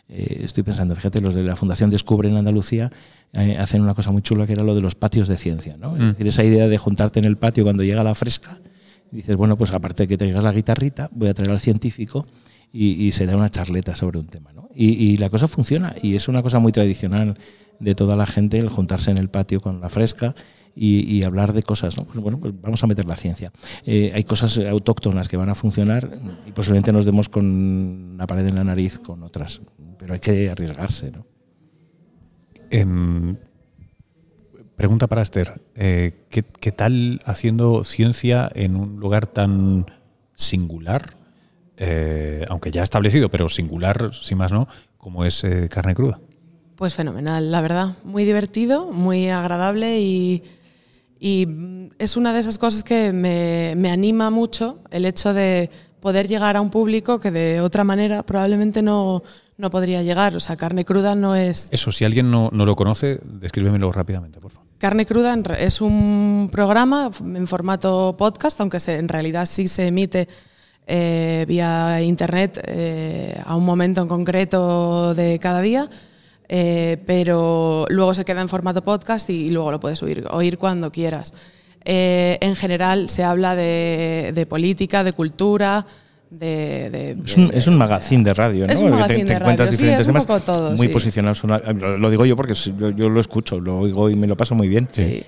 Eh, 0.08 0.42
estoy 0.44 0.62
pensando, 0.62 0.96
fíjate, 0.96 1.20
los 1.20 1.34
de 1.34 1.42
la 1.42 1.56
Fundación 1.56 1.90
Descubre 1.90 2.30
en 2.30 2.38
Andalucía 2.38 2.92
eh, 3.34 3.58
hacen 3.58 3.82
una 3.82 3.96
cosa 3.96 4.12
muy 4.12 4.22
chula 4.22 4.46
que 4.46 4.54
era 4.54 4.64
lo 4.64 4.76
de 4.76 4.82
los 4.82 4.94
patios 4.94 5.28
de 5.28 5.38
ciencia. 5.38 5.78
¿no? 5.78 5.96
Es 5.96 6.02
mm. 6.02 6.08
decir, 6.10 6.28
esa 6.28 6.44
idea 6.44 6.68
de 6.68 6.78
juntarte 6.78 7.20
en 7.20 7.26
el 7.26 7.38
patio 7.38 7.64
cuando 7.64 7.84
llega 7.84 8.04
la 8.04 8.14
fresca, 8.14 8.60
dices, 9.12 9.36
bueno, 9.36 9.58
pues 9.58 9.72
aparte 9.72 10.04
de 10.04 10.08
que 10.08 10.18
traigas 10.18 10.44
la 10.44 10.52
guitarrita, 10.52 11.10
voy 11.12 11.30
a 11.30 11.34
traer 11.34 11.52
al 11.52 11.60
científico 11.60 12.28
y, 12.78 13.12
se 13.14 13.26
da 13.26 13.38
una 13.38 13.50
charleta 13.50 13.96
sobre 13.96 14.20
un 14.20 14.28
tema. 14.28 14.52
¿no? 14.54 14.70
Y, 14.76 15.18
la 15.18 15.30
cosa 15.30 15.48
funciona 15.48 15.96
y 16.02 16.16
es 16.16 16.28
una 16.28 16.44
cosa 16.44 16.60
muy 16.60 16.72
tradicional 16.72 17.38
de 17.80 17.96
toda 17.96 18.16
la 18.16 18.26
gente 18.26 18.58
el 18.58 18.70
juntarse 18.70 19.12
en 19.12 19.18
el 19.18 19.30
patio 19.30 19.62
con 19.62 19.80
la 19.80 19.90
fresca 19.90 20.36
y, 20.76 21.24
hablar 21.24 21.54
de 21.54 21.64
cosas. 21.64 21.98
¿no? 21.98 22.04
Pues 22.04 22.20
bueno, 22.20 22.38
pues 22.40 22.54
vamos 22.62 22.84
a 22.84 22.88
meter 22.88 23.06
la 23.06 23.16
ciencia. 23.16 23.52
Eh, 23.86 24.12
hay 24.14 24.26
cosas 24.26 24.58
autóctonas 24.58 25.30
que 25.30 25.38
van 25.38 25.50
a 25.50 25.56
funcionar 25.56 26.20
y 26.46 26.52
posiblemente 26.52 26.92
nos 26.92 27.06
demos 27.06 27.30
con 27.30 27.46
una 27.46 28.28
pared 28.28 28.46
en 28.46 28.56
la 28.56 28.64
nariz 28.66 29.00
con 29.00 29.24
otras, 29.24 29.62
pero 29.98 30.14
hay 30.14 30.20
que 30.20 30.50
arriesgarse. 30.50 31.12
¿no? 31.12 31.26
Em, 32.70 33.38
pregunta 34.76 35.08
para 35.08 35.22
Esther. 35.22 35.62
Eh, 35.76 36.26
¿qué, 36.30 36.44
¿Qué 36.44 36.74
tal 36.74 37.22
haciendo 37.26 37.86
ciencia 37.86 38.52
en 38.54 38.76
un 38.76 39.00
lugar 39.00 39.28
tan 39.28 39.86
singular? 40.34 41.25
Eh, 41.78 42.46
aunque 42.50 42.72
ya 42.72 42.84
establecido, 42.84 43.30
pero 43.30 43.50
singular, 43.50 44.14
sin 44.14 44.38
más 44.38 44.52
no, 44.52 44.68
como 44.98 45.26
es 45.26 45.44
eh, 45.44 45.68
carne 45.70 45.94
cruda. 45.94 46.20
Pues 46.76 46.94
fenomenal, 46.94 47.52
la 47.52 47.62
verdad. 47.62 47.96
Muy 48.04 48.26
divertido, 48.26 48.92
muy 48.92 49.30
agradable 49.30 50.00
y, 50.00 50.44
es 51.98 52.18
una 52.18 52.34
de 52.34 52.40
esas 52.40 52.60
cosas 52.60 52.84
que 52.84 53.12
me, 53.12 53.90
anima 53.90 54.30
mucho 54.30 54.80
el 54.92 55.06
hecho 55.06 55.34
de 55.34 55.72
poder 56.00 56.28
llegar 56.28 56.56
a 56.56 56.62
un 56.62 56.70
público 56.70 57.20
que 57.20 57.32
de 57.32 57.62
otra 57.62 57.84
manera 57.84 58.22
probablemente 58.22 58.84
no, 58.84 59.24
no 59.58 59.72
podría 59.72 60.04
llegar. 60.04 60.36
O 60.36 60.40
sea, 60.40 60.56
carne 60.56 60.86
cruda 60.86 61.16
no 61.16 61.36
es... 61.36 61.70
Eso, 61.72 61.92
si 61.92 62.06
alguien 62.06 62.30
no, 62.30 62.50
no 62.52 62.66
lo 62.66 62.76
conoce, 62.76 63.20
descríbemelo 63.24 63.92
rápidamente, 63.92 64.40
por 64.40 64.52
favor. 64.52 64.68
Carne 64.78 65.08
cruda 65.08 65.36
es 65.58 65.82
un 65.82 66.50
programa 66.52 67.10
en 67.20 67.48
formato 67.48 68.16
podcast, 68.20 68.60
aunque 68.62 68.80
se, 68.80 68.98
en 68.98 69.08
realidad 69.08 69.48
sí 69.48 69.68
se 69.68 69.88
emite 69.88 70.28
eh, 70.88 71.46
vía 71.48 72.02
internet 72.02 72.62
eh, 72.68 73.42
a 73.44 73.56
un 73.56 73.66
momento 73.66 74.02
en 74.02 74.08
concreto 74.08 75.16
de 75.16 75.40
cada 75.40 75.62
día, 75.62 75.90
eh, 76.48 77.02
pero 77.08 77.86
luego 77.90 78.14
se 78.14 78.24
queda 78.24 78.42
en 78.42 78.50
formato 78.50 78.84
podcast 78.84 79.30
y, 79.30 79.50
luego 79.50 79.72
lo 79.72 79.80
puedes 79.80 80.04
oír, 80.04 80.58
cuando 80.58 80.92
quieras. 80.92 81.34
en 81.84 82.56
general 82.56 83.10
se 83.10 83.24
habla 83.24 83.56
de 83.56 84.48
política, 84.50 85.04
de 85.04 85.14
cultura, 85.14 85.86
es, 86.40 87.38
un, 87.38 87.52
es, 87.54 87.68
un, 87.68 87.78
magazine 87.78 88.24
de 88.24 88.34
radio, 88.34 88.68
¿no? 88.68 88.74
Es 88.74 88.82
un 88.82 88.92
magazine 88.92 89.26
te, 89.26 89.34
encuentras 89.34 89.72
diferentes 89.72 90.06
temas 90.06 90.28
muy 90.78 90.88
sí. 90.88 90.94
posicionados. 90.94 91.44
Lo 91.44 92.10
digo 92.10 92.26
yo 92.26 92.36
porque 92.36 92.54
yo, 92.54 93.10
lo 93.10 93.20
escucho, 93.20 93.60
lo 93.60 93.80
oigo 93.80 94.10
y 94.10 94.16
me 94.16 94.28
lo 94.28 94.36
paso 94.36 94.56
muy 94.56 94.68
bien. 94.68 94.88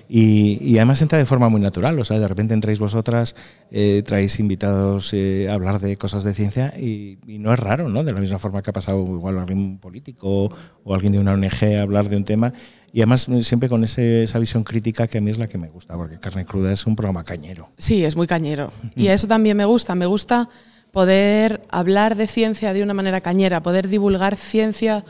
Y, 0.09 0.57
y, 0.61 0.77
además 0.77 1.01
entra 1.01 1.17
de 1.17 1.25
forma 1.25 1.49
muy 1.49 1.61
natural. 1.61 1.99
O 1.99 2.03
sea, 2.03 2.19
de 2.19 2.27
repente 2.27 2.53
entráis 2.53 2.79
vosotras, 2.79 3.35
eh, 3.71 4.03
traéis 4.05 4.39
invitados 4.39 5.13
eh, 5.13 5.47
a 5.49 5.53
hablar 5.53 5.79
de 5.79 5.97
cosas 5.97 6.23
de 6.23 6.33
ciencia 6.33 6.73
y, 6.77 7.19
no 7.25 7.53
es 7.53 7.59
raro, 7.59 7.89
¿no? 7.89 8.03
De 8.03 8.13
la 8.13 8.19
misma 8.19 8.39
forma 8.39 8.61
que 8.61 8.71
ha 8.71 8.73
pasado 8.73 8.99
igual 9.01 9.37
alguien 9.37 9.77
político 9.77 10.51
o 10.83 10.93
alguien 10.93 11.13
de 11.13 11.19
una 11.19 11.33
ONG 11.33 11.77
a 11.77 11.81
hablar 11.81 12.09
de 12.09 12.17
un 12.17 12.23
tema. 12.23 12.53
Y 12.91 13.01
además 13.01 13.27
siempre 13.41 13.69
con 13.69 13.83
ese, 13.83 14.23
esa 14.23 14.39
visión 14.39 14.63
crítica 14.63 15.07
que 15.07 15.17
a 15.17 15.21
mí 15.21 15.29
es 15.29 15.37
la 15.37 15.47
que 15.47 15.57
me 15.57 15.67
gusta, 15.69 15.95
porque 15.95 16.19
Carne 16.19 16.45
Cruda 16.45 16.71
es 16.71 16.85
un 16.87 16.95
programa 16.95 17.23
cañero. 17.23 17.69
Sí, 17.77 18.03
es 18.05 18.15
muy 18.15 18.27
cañero. 18.27 18.71
Y 18.95 19.07
eso 19.07 19.27
también 19.27 19.57
me 19.57 19.65
gusta. 19.65 19.93
Me 19.93 20.05
gusta 20.05 20.49
poder 20.91 21.61
hablar 21.69 22.15
de 22.15 22.27
ciencia 22.27 22.73
de 22.73 22.83
una 22.83 22.93
manera 22.93 23.21
cañera, 23.21 23.61
poder 23.61 23.87
divulgar 23.87 24.35
ciencia 24.35 25.03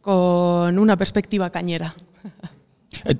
con 0.00 0.78
una 0.78 0.96
perspectiva 0.96 1.50
cañera. 1.50 1.94
Eh, 3.06 3.16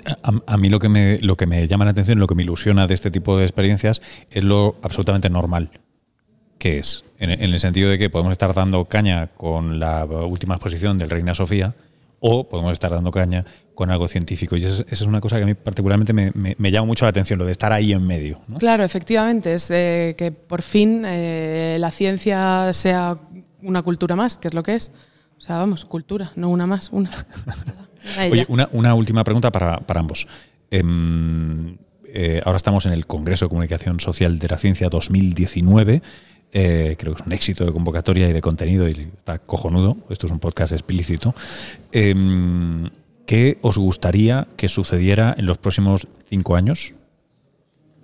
a, 0.46 0.56
mí 0.56 0.68
lo 0.68 0.78
que, 0.78 0.88
me, 0.88 1.18
lo 1.18 1.34
que 1.34 1.48
me 1.48 1.66
llama 1.66 1.84
la 1.84 1.90
atención, 1.90 2.20
lo 2.20 2.28
que 2.28 2.36
me 2.36 2.44
ilusiona 2.44 2.86
de 2.86 2.94
este 2.94 3.10
tipo 3.10 3.36
de 3.36 3.42
experiencias 3.42 4.02
es 4.30 4.44
lo 4.44 4.76
absolutamente 4.82 5.28
normal 5.28 5.72
que 6.64 6.78
es, 6.78 7.04
en, 7.18 7.30
el 7.30 7.60
sentido 7.60 7.90
de 7.90 7.98
que 7.98 8.08
podemos 8.08 8.32
estar 8.32 8.54
dando 8.54 8.86
caña 8.86 9.26
con 9.36 9.78
la 9.78 10.06
última 10.06 10.54
exposición 10.54 10.96
del 10.96 11.10
Reina 11.10 11.34
Sofía 11.34 11.74
o 12.26 12.48
podemos 12.48 12.72
estar 12.72 12.90
dando 12.90 13.10
caña 13.10 13.44
con 13.74 13.90
algo 13.90 14.08
científico. 14.08 14.56
Y 14.56 14.64
esa, 14.64 14.82
es 14.88 15.02
una 15.02 15.20
cosa 15.20 15.36
que 15.36 15.42
a 15.42 15.46
mí 15.46 15.52
particularmente 15.52 16.14
me, 16.14 16.70
llama 16.70 16.86
mucho 16.86 17.04
la 17.04 17.10
atención, 17.10 17.38
lo 17.38 17.44
de 17.44 17.52
estar 17.52 17.70
ahí 17.70 17.92
en 17.92 18.06
medio. 18.06 18.40
Claro, 18.58 18.82
efectivamente, 18.82 19.52
es 19.52 19.70
eh, 19.70 20.14
que 20.16 20.32
por 20.32 20.62
fin 20.62 21.02
eh, 21.04 21.76
la 21.78 21.90
ciencia 21.90 22.72
sea 22.72 23.18
una 23.60 23.82
cultura 23.82 24.16
más, 24.16 24.38
que 24.38 24.48
es 24.48 24.54
lo 24.54 24.62
que 24.62 24.74
es. 24.74 24.94
sea, 25.36 25.58
vamos, 25.58 25.84
cultura, 25.84 26.32
no 26.34 26.48
una 26.48 26.66
más, 26.66 26.88
una. 26.92 27.10
Oye, 28.30 28.46
una, 28.48 28.94
última 28.94 29.22
pregunta 29.22 29.52
para, 29.52 29.82
ambos. 29.94 30.26
Em, 30.70 31.76
eh, 32.06 32.40
ahora 32.46 32.56
estamos 32.56 32.86
en 32.86 32.94
el 32.94 33.06
Congreso 33.06 33.44
de 33.44 33.48
Comunicación 33.50 34.00
Social 34.00 34.38
de 34.38 34.48
la 34.48 34.56
Ciencia 34.56 34.88
2019. 34.88 36.00
Eh, 36.56 36.94
creo 36.96 37.14
que 37.14 37.20
es 37.20 37.26
un 37.26 37.32
éxito 37.32 37.66
de 37.66 37.72
convocatoria 37.72 38.28
y 38.28 38.32
de 38.32 38.40
contenido 38.40 38.88
y 38.88 39.10
está 39.16 39.40
cojonudo. 39.40 39.96
Esto 40.08 40.26
es 40.26 40.32
un 40.32 40.38
podcast 40.38 40.72
explícito. 40.72 41.34
Em, 41.90 42.88
¿Qué 43.26 43.58
os 43.60 43.76
gustaría 43.76 44.46
que 44.56 44.68
sucediera 44.68 45.34
en 45.36 45.46
los 45.46 45.58
próximos 45.58 46.06
cinco 46.28 46.54
años? 46.54 46.94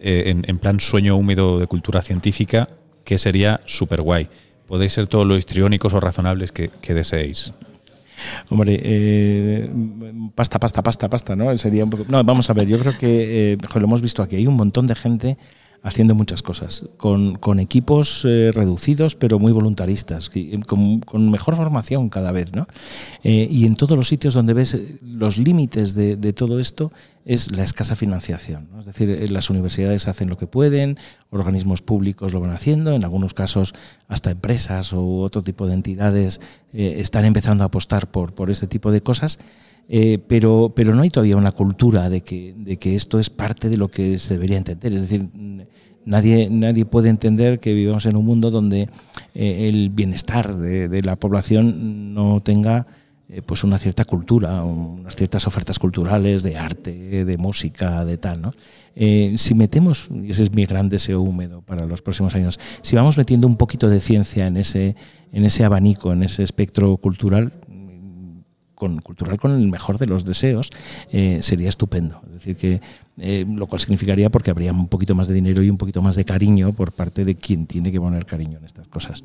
Eh, 0.01 0.35
en, 0.45 0.59
plan 0.59 0.81
sueño 0.81 1.15
húmedo 1.15 1.61
de 1.61 1.69
cultura 1.69 2.03
científica, 2.03 2.69
que 3.05 3.19
sería 3.19 3.61
súper 3.67 4.03
guay. 4.03 4.29
Podéis 4.67 4.95
ser 4.95 5.07
todos 5.07 5.27
los 5.27 5.39
histriónicos 5.39 5.95
o 5.95 6.01
razonables 6.01 6.51
que, 6.51 6.71
deseéis. 6.89 7.53
Hombre, 8.49 8.81
eh, 8.83 9.71
pasta, 10.35 10.59
pasta, 10.59 10.83
pasta, 10.83 11.09
pasta, 11.09 11.37
¿no? 11.37 11.57
Sería 11.57 11.85
un 11.85 11.91
poco... 11.91 12.05
No, 12.09 12.25
vamos 12.25 12.51
a 12.51 12.53
ver, 12.55 12.67
yo 12.67 12.79
creo 12.81 12.99
que 12.99 13.59
lo 13.75 13.85
hemos 13.85 14.03
visto 14.03 14.23
aquí. 14.23 14.37
Hay 14.37 14.47
un 14.47 14.57
montón 14.57 14.89
de 14.89 14.95
gente 14.97 15.39
haciendo 15.83 16.15
muchas 16.15 16.43
cosas, 16.43 16.85
con, 16.97 17.37
con 17.37 17.59
equipos 17.59 18.25
eh, 18.27 18.51
reducidos 18.53 19.15
pero 19.17 19.39
muy 19.39 19.53
voluntaristas, 19.53 20.31
con, 20.67 21.01
con, 21.01 21.31
mejor 21.31 21.57
formación 21.57 22.09
cada 22.09 22.33
vez. 22.33 22.53
¿no? 22.53 22.67
Eh, 23.23 23.49
y 23.51 23.67
en 23.67 23.77
todos 23.77 23.97
los 23.97 24.09
sitios 24.09 24.35
donde 24.35 24.55
ves 24.55 24.75
eh, 24.75 24.99
los 25.03 25.39
límites 25.39 25.95
de, 25.95 26.17
de 26.17 26.33
todo 26.33 26.61
esto 26.61 26.93
es 27.25 27.51
la 27.53 27.63
escasa 27.63 27.97
financiación. 27.97 28.69
Es 28.79 28.87
decir, 28.87 29.31
las 29.31 29.51
universidades 29.51 30.09
hacen 30.09 30.29
lo 30.29 30.37
que 30.37 30.47
pueden, 30.47 30.99
organismos 31.31 31.83
públicos 31.83 32.33
lo 32.33 32.41
van 32.41 32.53
haciendo, 32.53 32.95
en 32.95 33.05
algunos 33.05 33.35
casos 33.35 33.75
hasta 34.09 34.31
empresas 34.31 34.93
u 34.93 35.21
otro 35.21 35.43
tipo 35.43 35.67
de 35.67 35.75
entidades 35.75 36.41
están 36.73 37.25
empezando 37.25 37.65
a 37.65 37.69
apostar 37.69 38.11
por, 38.11 38.35
por 38.35 38.51
este 38.51 38.67
tipo 38.67 38.91
de 38.91 39.03
cosas. 39.03 39.39
pero, 40.29 40.73
pero 40.75 40.95
no 40.95 41.03
hay 41.03 41.11
todavía 41.11 41.37
una 41.37 41.53
cultura 41.53 42.09
de 42.09 42.23
que, 42.23 42.55
de 42.57 42.79
que 42.79 42.95
esto 42.95 43.19
es 43.19 43.29
parte 43.31 43.69
de 43.69 43.77
lo 43.77 43.89
que 43.89 44.19
se 44.19 44.35
debería 44.35 44.57
entender. 44.57 44.95
Es 44.95 45.03
decir, 45.03 45.29
Nadie, 46.05 46.49
nadie 46.51 46.87
puede 46.87 47.11
entender 47.11 47.61
que 47.61 47.75
vivamos 47.75 48.07
en 48.07 48.17
un 48.17 48.25
mundo 48.25 48.51
donde 48.51 48.89
eh, 49.35 49.69
el 49.69 49.91
bienestar 49.91 50.57
de, 50.57 51.03
la 51.03 51.17
población 51.17 52.15
no 52.15 52.41
tenga 52.41 52.87
eh, 53.33 53.43
pues 53.43 53.65
una 53.65 53.79
cierta 53.79 54.05
cultura, 54.05 54.63
unas 54.65 55.15
ciertas 55.17 55.47
ofertas 55.47 55.79
culturales 55.79 56.43
de 56.43 56.57
arte, 56.57 57.25
de 57.25 57.39
música, 57.39 58.05
de 58.05 58.19
tal. 58.19 58.43
¿no? 58.43 58.55
Eh, 58.97 59.35
si 59.37 59.55
metemos, 59.55 60.09
y 60.11 60.31
ese 60.31 60.43
es 60.43 60.53
mi 60.53 60.67
gran 60.67 60.89
deseo 60.89 61.21
húmedo 61.21 61.63
para 61.63 61.87
los 61.87 62.03
próximos 62.03 62.35
años, 62.35 62.59
si 62.83 62.97
vamos 62.97 63.17
metiendo 63.17 63.47
un 63.47 63.57
poquito 63.57 63.89
de 63.89 64.01
ciencia 64.01 64.47
en 64.47 64.57
ese, 64.57 64.97
en 65.33 65.45
ese 65.45 65.65
abanico, 65.65 66.13
en 66.13 66.23
ese 66.23 66.43
espectro 66.43 66.97
cultural, 66.97 67.53
con, 68.75 69.01
cultural 69.01 69.39
con 69.39 69.53
el 69.53 69.69
mejor 69.69 69.99
de 69.99 70.07
los 70.07 70.25
deseos, 70.25 70.71
sería 71.11 71.69
estupendo. 71.69 72.23
Es 72.27 72.33
decir, 72.33 72.57
que 72.57 72.81
eh, 73.23 73.45
lo 73.47 73.67
cual 73.67 73.79
significaría 73.81 74.31
porque 74.31 74.51
habría 74.51 74.73
un 74.73 74.89
poquito 74.89 75.15
más 75.15 75.29
de 75.29 75.35
dinero 75.35 75.63
y 75.63 75.69
un 75.69 75.77
poquito 75.77 76.01
más 76.01 76.17
de 76.17 76.25
cariño 76.25 76.73
por 76.73 76.93
parte 76.93 77.27
de 77.27 77.35
quien 77.35 77.67
tiene 77.67 77.93
que 77.93 78.01
poner 78.01 78.25
cariño 78.25 78.59
en 78.59 78.65
estas 78.65 78.89
cosas. 78.89 79.23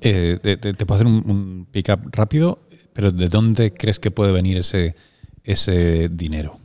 Eh, 0.00 0.38
te, 0.42 0.74
puedo 0.86 0.94
hacer 0.94 1.06
un 1.06 1.66
pick-up 1.72 2.10
rápido, 2.12 2.60
pero 2.94 3.12
¿de 3.12 3.28
dónde 3.28 3.74
crees 3.74 4.00
que 4.00 4.10
puede 4.10 4.32
venir 4.32 4.56
ese, 4.56 4.96
ese 5.44 6.08
dinero? 6.08 6.58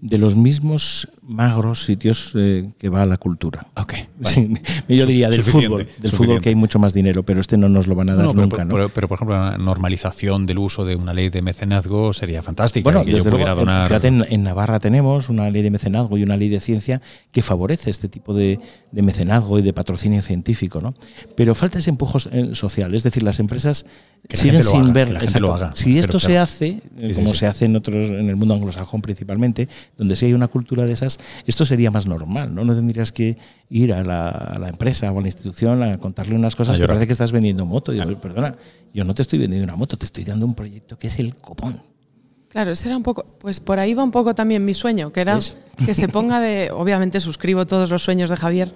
de 0.00 0.18
los 0.18 0.36
mismos 0.36 1.08
magros 1.26 1.84
sitios 1.84 2.32
eh, 2.34 2.70
que 2.78 2.88
va 2.88 3.04
la 3.04 3.16
cultura. 3.16 3.66
Okay, 3.74 4.08
yo 4.88 5.06
diría 5.06 5.28
del 5.28 5.42
fútbol, 5.42 5.86
del 5.98 6.12
fútbol 6.12 6.40
que 6.40 6.50
hay 6.50 6.54
mucho 6.54 6.78
más 6.78 6.94
dinero, 6.94 7.24
pero 7.24 7.40
este 7.40 7.56
no 7.56 7.68
nos 7.68 7.86
lo 7.86 7.94
van 7.94 8.10
a 8.10 8.14
dar 8.14 8.34
nunca. 8.34 8.66
Pero, 8.68 8.88
pero, 8.88 9.08
por 9.08 9.16
ejemplo, 9.16 9.36
la 9.36 9.58
normalización 9.58 10.46
del 10.46 10.58
uso 10.58 10.84
de 10.84 10.96
una 10.96 11.12
ley 11.12 11.28
de 11.28 11.42
mecenazgo 11.42 12.12
sería 12.12 12.42
fantástica. 12.42 12.84
Bueno, 12.84 13.04
desde 13.04 13.30
luego, 13.30 13.46
fíjate, 13.84 14.08
en, 14.08 14.42
Navarra 14.42 14.78
tenemos 14.78 15.28
una 15.28 15.50
ley 15.50 15.62
de 15.62 15.70
mecenazgo 15.70 16.16
y 16.16 16.22
una 16.22 16.36
ley 16.36 16.48
de 16.48 16.60
ciencia 16.60 17.02
que 17.32 17.42
favorece 17.42 17.90
este 17.90 18.08
tipo 18.08 18.32
de, 18.32 18.60
de 18.92 19.02
mecenazgo 19.02 19.58
y 19.58 19.62
de 19.62 19.72
patrocinio 19.72 20.22
científico, 20.22 20.80
¿no? 20.80 20.94
Pero 21.34 21.54
falta 21.54 21.78
ese 21.78 21.90
empujo 21.90 22.18
eh, 22.30 22.50
social, 22.52 22.94
es 22.94 23.02
decir, 23.02 23.22
las 23.22 23.40
empresas 23.40 23.86
siguen 24.30 24.62
sin 24.62 24.92
ver. 24.92 25.18
Si 25.74 25.98
esto 25.98 26.18
se 26.18 26.38
hace, 26.38 26.82
eh, 26.98 27.14
como 27.14 27.34
se 27.34 27.46
hace 27.46 27.64
en 27.64 27.76
otros, 27.76 28.10
en 28.10 28.28
el 28.28 28.36
mundo 28.36 28.54
anglosajón 28.54 29.02
principalmente, 29.02 29.68
donde 29.96 30.16
si 30.16 30.26
hay 30.26 30.32
una 30.32 30.48
cultura 30.48 30.86
de 30.86 30.92
esas, 30.92 31.15
esto 31.46 31.64
sería 31.64 31.90
más 31.90 32.06
normal, 32.06 32.54
¿no? 32.54 32.64
No 32.64 32.74
tendrías 32.74 33.12
que 33.12 33.36
ir 33.68 33.92
a 33.92 34.02
la, 34.02 34.68
empresa 34.68 35.10
o 35.12 35.18
a 35.18 35.20
la 35.20 35.28
institución 35.28 35.82
a 35.82 35.98
contarle 35.98 36.34
unas 36.34 36.56
cosas 36.56 36.78
que 36.78 36.86
parece 36.86 37.06
que 37.06 37.12
estás 37.12 37.32
vendiendo 37.32 37.66
moto. 37.66 37.92
Y 37.92 38.00
perdona, 38.16 38.56
yo 38.92 39.04
no 39.04 39.14
te 39.14 39.22
estoy 39.22 39.38
vendiendo 39.38 39.64
una 39.64 39.76
moto, 39.76 39.96
te 39.96 40.04
estoy 40.04 40.24
dando 40.24 40.46
un 40.46 40.54
proyecto 40.54 40.98
que 40.98 41.08
es 41.08 41.18
el 41.18 41.34
copón. 41.36 41.80
Claro, 42.48 42.70
ese 42.70 42.88
era 42.88 42.96
un 42.96 43.02
poco, 43.02 43.26
pues 43.38 43.60
por 43.60 43.78
ahí 43.78 43.92
va 43.92 44.02
un 44.02 44.10
poco 44.10 44.34
también 44.34 44.64
mi 44.64 44.72
sueño, 44.72 45.12
que 45.12 45.20
era 45.20 45.38
que 45.84 45.94
se 45.94 46.08
ponga 46.08 46.40
de, 46.40 46.70
obviamente 46.74 47.20
suscribo 47.20 47.66
todos 47.66 47.90
los 47.90 48.02
sueños 48.02 48.30
de 48.30 48.36
Javier, 48.36 48.72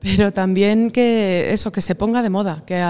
pero 0.00 0.32
también 0.32 0.90
que 0.90 1.52
eso, 1.52 1.70
que 1.72 1.80
se 1.80 1.94
ponga 1.94 2.22
de 2.22 2.30
moda, 2.30 2.62
que 2.64 2.82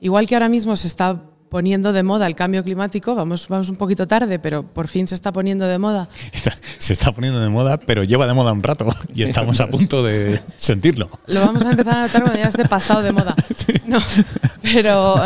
igual 0.00 0.26
que 0.26 0.36
ahora 0.36 0.48
mismo 0.48 0.74
se 0.76 0.86
está 0.86 1.22
poniendo 1.48 1.92
de 1.92 2.02
moda 2.02 2.26
el 2.26 2.34
cambio 2.34 2.62
climático. 2.64 3.14
Vamos, 3.14 3.48
vamos 3.48 3.68
un 3.68 3.76
poquito 3.76 4.06
tarde, 4.06 4.38
pero 4.38 4.62
por 4.62 4.88
fin 4.88 5.06
se 5.06 5.14
está 5.14 5.32
poniendo 5.32 5.66
de 5.66 5.78
moda. 5.78 6.08
se 6.78 6.92
está 6.92 7.12
poniendo 7.12 7.40
de 7.40 7.48
moda, 7.48 7.78
pero 7.78 8.04
lleva 8.04 8.26
de 8.26 8.34
moda 8.34 8.52
un 8.52 8.62
rato 8.62 8.86
y 9.14 9.22
estamos 9.22 9.60
a 9.60 9.68
punto 9.68 10.02
de 10.02 10.40
sentirlo. 10.56 11.10
Lo 11.26 11.40
vamos 11.40 11.64
a 11.64 11.70
empezar 11.70 11.96
a 11.96 12.02
notar 12.02 12.22
cuando 12.22 12.40
ya 12.40 12.48
esté 12.48 12.64
pasado 12.64 13.02
de 13.02 13.12
moda. 13.12 13.34
No, 13.86 13.98
pero 14.62 15.16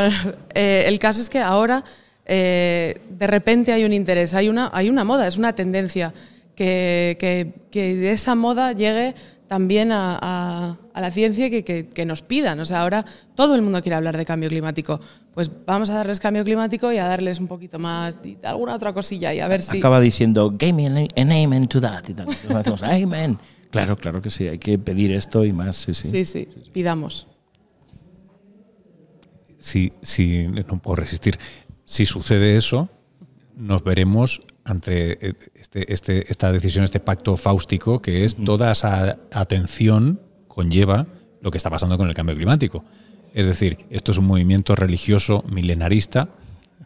eh, 0.54 0.84
el 0.86 0.98
caso 0.98 1.22
es 1.22 1.30
que 1.30 1.38
ahora 1.38 1.82
eh, 2.26 3.00
de 3.08 3.26
repente 3.26 3.72
hay 3.72 3.84
un 3.84 3.92
interés, 3.92 4.34
hay 4.34 4.48
una, 4.48 4.70
hay 4.72 4.90
una 4.90 5.04
moda, 5.04 5.26
es 5.26 5.38
una 5.38 5.54
tendencia. 5.54 6.12
Que, 6.54 7.16
que, 7.18 7.54
que 7.70 7.96
de 7.96 8.12
esa 8.12 8.34
moda 8.34 8.72
llegue 8.72 9.14
también 9.50 9.90
a, 9.90 10.78
la 10.94 11.10
ciencia 11.10 11.50
que, 11.50 11.64
que, 11.64 12.06
nos 12.06 12.22
pidan. 12.22 12.60
O 12.60 12.64
sea, 12.64 12.82
ahora 12.82 13.04
todo 13.34 13.56
el 13.56 13.62
mundo 13.62 13.82
quiere 13.82 13.96
hablar 13.96 14.16
de 14.16 14.24
cambio 14.24 14.48
climático. 14.48 15.00
Pues 15.34 15.50
vamos 15.66 15.90
a 15.90 15.94
darles 15.94 16.20
cambio 16.20 16.44
climático 16.44 16.92
y 16.92 16.98
a 16.98 17.06
darles 17.06 17.40
un 17.40 17.48
poquito 17.48 17.80
más, 17.80 18.16
alguna 18.44 18.76
otra 18.76 18.92
cosilla 18.92 19.34
y 19.34 19.40
a 19.40 19.48
ver 19.48 19.64
si... 19.64 19.78
Acaba 19.78 19.98
diciendo, 19.98 20.54
give 20.56 20.72
me 20.72 20.86
an 20.86 21.32
amen 21.32 21.66
to 21.66 21.80
that. 21.80 22.04
Y 22.08 22.14
tal. 22.14 22.28
amen. 22.84 23.40
Claro, 23.72 23.96
claro 23.96 24.22
que 24.22 24.30
sí, 24.30 24.46
hay 24.46 24.58
que 24.58 24.78
pedir 24.78 25.10
esto 25.10 25.44
y 25.44 25.52
más, 25.52 25.78
sí, 25.78 25.94
sí. 25.94 26.06
Sí, 26.06 26.24
sí, 26.24 26.48
pidamos. 26.72 27.26
Sí, 29.58 29.92
sí, 30.00 30.46
no 30.46 30.80
puedo 30.80 30.94
resistir. 30.94 31.40
Si 31.84 32.06
sucede 32.06 32.56
eso, 32.56 32.88
nos 33.56 33.82
veremos 33.82 34.42
ante 34.70 35.26
eh, 35.28 35.34
este, 35.54 35.92
este, 35.92 36.30
esta 36.30 36.52
decisión, 36.52 36.84
este 36.84 37.00
pacto 37.00 37.36
fáustico, 37.36 38.00
que 38.00 38.24
es 38.24 38.36
toda 38.36 38.72
esa 38.72 39.18
atención 39.32 40.20
conlleva 40.48 41.06
lo 41.40 41.50
que 41.50 41.58
está 41.58 41.70
pasando 41.70 41.98
con 41.98 42.08
el 42.08 42.14
cambio 42.14 42.36
climático. 42.36 42.84
Es 43.34 43.46
decir, 43.46 43.86
esto 43.90 44.12
es 44.12 44.18
un 44.18 44.26
movimiento 44.26 44.74
religioso 44.74 45.44
milenarista 45.48 46.30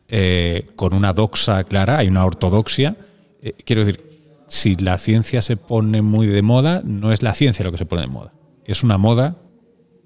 eh, 0.08 0.66
con 0.76 0.94
una 0.94 1.12
doxa 1.12 1.64
clara, 1.64 1.98
hay 1.98 2.08
una 2.08 2.24
ortodoxia. 2.24 2.96
Eh, 3.42 3.54
quiero 3.64 3.84
decir, 3.84 4.04
si 4.46 4.74
la 4.74 4.98
ciencia 4.98 5.42
se 5.42 5.56
pone 5.56 6.02
muy 6.02 6.26
de 6.26 6.42
moda, 6.42 6.82
no 6.84 7.12
es 7.12 7.22
la 7.22 7.34
ciencia 7.34 7.64
lo 7.64 7.72
que 7.72 7.78
se 7.78 7.86
pone 7.86 8.02
de 8.02 8.08
moda, 8.08 8.32
es 8.64 8.82
una 8.82 8.98
moda 8.98 9.36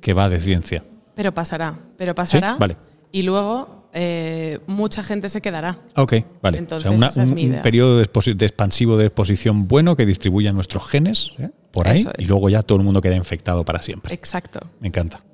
que 0.01 0.15
va 0.15 0.29
de 0.29 0.41
ciencia. 0.41 0.85
Pero 1.15 1.35
pasará, 1.35 1.77
pero 1.97 2.15
pasará. 2.15 2.57
Vale. 2.57 2.77
Y 3.11 3.23
luego 3.23 3.78
eh, 3.93 4.59
mucha 4.67 5.03
gente 5.03 5.29
se 5.29 5.41
quedará. 5.41 5.79
Ok, 5.97 6.15
vale. 6.43 6.59
Entonces, 6.59 6.91
un, 6.91 7.61
periodo 7.63 7.99
de, 7.99 8.03
expansivo 8.45 8.97
de 8.97 9.07
exposición 9.07 9.69
bueno 9.69 9.97
que 9.97 10.07
distribuya 10.07 10.53
nuestros 10.53 10.87
genes 10.89 11.33
¿eh? 11.39 11.51
por 11.71 11.89
ahí 11.89 12.05
y 12.19 12.25
luego 12.25 12.49
ya 12.49 12.63
todo 12.63 12.79
el 12.79 12.85
mundo 12.85 13.01
queda 13.01 13.17
infectado 13.17 13.65
para 13.65 13.83
siempre. 13.83 14.15
Exacto. 14.15 14.61
Me 14.81 14.89
encanta. 14.89 15.25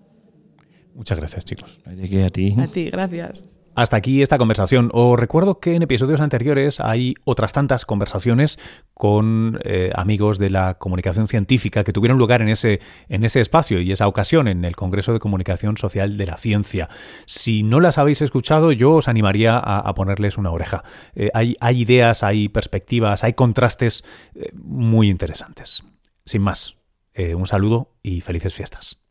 Muchas 0.95 1.19
gracias, 1.19 1.45
chicos. 1.45 1.81
a 1.85 2.31
ti. 2.31 2.57
A 2.59 2.67
ti, 2.69 2.91
gracias. 2.91 3.49
Hasta 3.75 3.97
aquí 3.97 4.23
esta 4.23 4.39
conversación. 4.39 4.91
Os 4.93 5.19
recuerdo 5.19 5.59
que 5.59 5.75
en 5.75 5.83
episodios 5.83 6.21
anteriores 6.21 6.81
hay 6.81 7.15
otras 7.25 7.53
tantas 7.53 7.85
conversaciones 7.85 8.59
con 8.95 9.59
eh, 9.65 9.91
amigos 9.97 10.39
de 10.39 10.51
la 10.51 10.75
comunicación 10.75 11.27
científica 11.27 11.83
que 11.83 11.93
tuvieron 11.93 12.17
lugar 12.17 12.41
en 12.41 12.49
ese, 12.49 12.81
en 13.09 13.25
ese 13.25 13.41
espacio 13.41 13.81
y 13.81 13.91
esa 13.91 14.07
ocasión 14.07 14.47
en 14.47 14.65
el 14.65 14.77
Congreso 14.77 15.13
de 15.13 15.19
Comunicación 15.19 15.77
Social 15.77 16.17
de 16.17 16.27
la 16.27 16.37
Ciencia. 16.37 16.89
Si 17.27 17.65
no 17.65 17.81
las 17.81 17.99
habéis 17.99 18.23
escuchado, 18.23 18.71
yo 18.71 18.93
os 18.93 19.09
animaría 19.09 19.59
a, 19.59 19.93
ponerles 19.95 20.39
una 20.39 20.53
oreja. 20.53 20.85
Eh, 21.17 21.31
hay, 21.35 21.57
hay, 21.61 21.81
ideas, 21.83 22.23
hay 22.23 22.49
perspectivas, 22.49 23.25
hay 23.25 23.33
contrastes 23.33 24.05
eh, 24.37 24.51
muy 24.55 25.11
interesantes. 25.11 25.83
Sin 26.25 26.43
más, 26.43 26.77
un 27.17 27.47
saludo 27.47 27.93
y 28.03 28.23
felices 28.23 28.55
fiestas. 28.55 29.04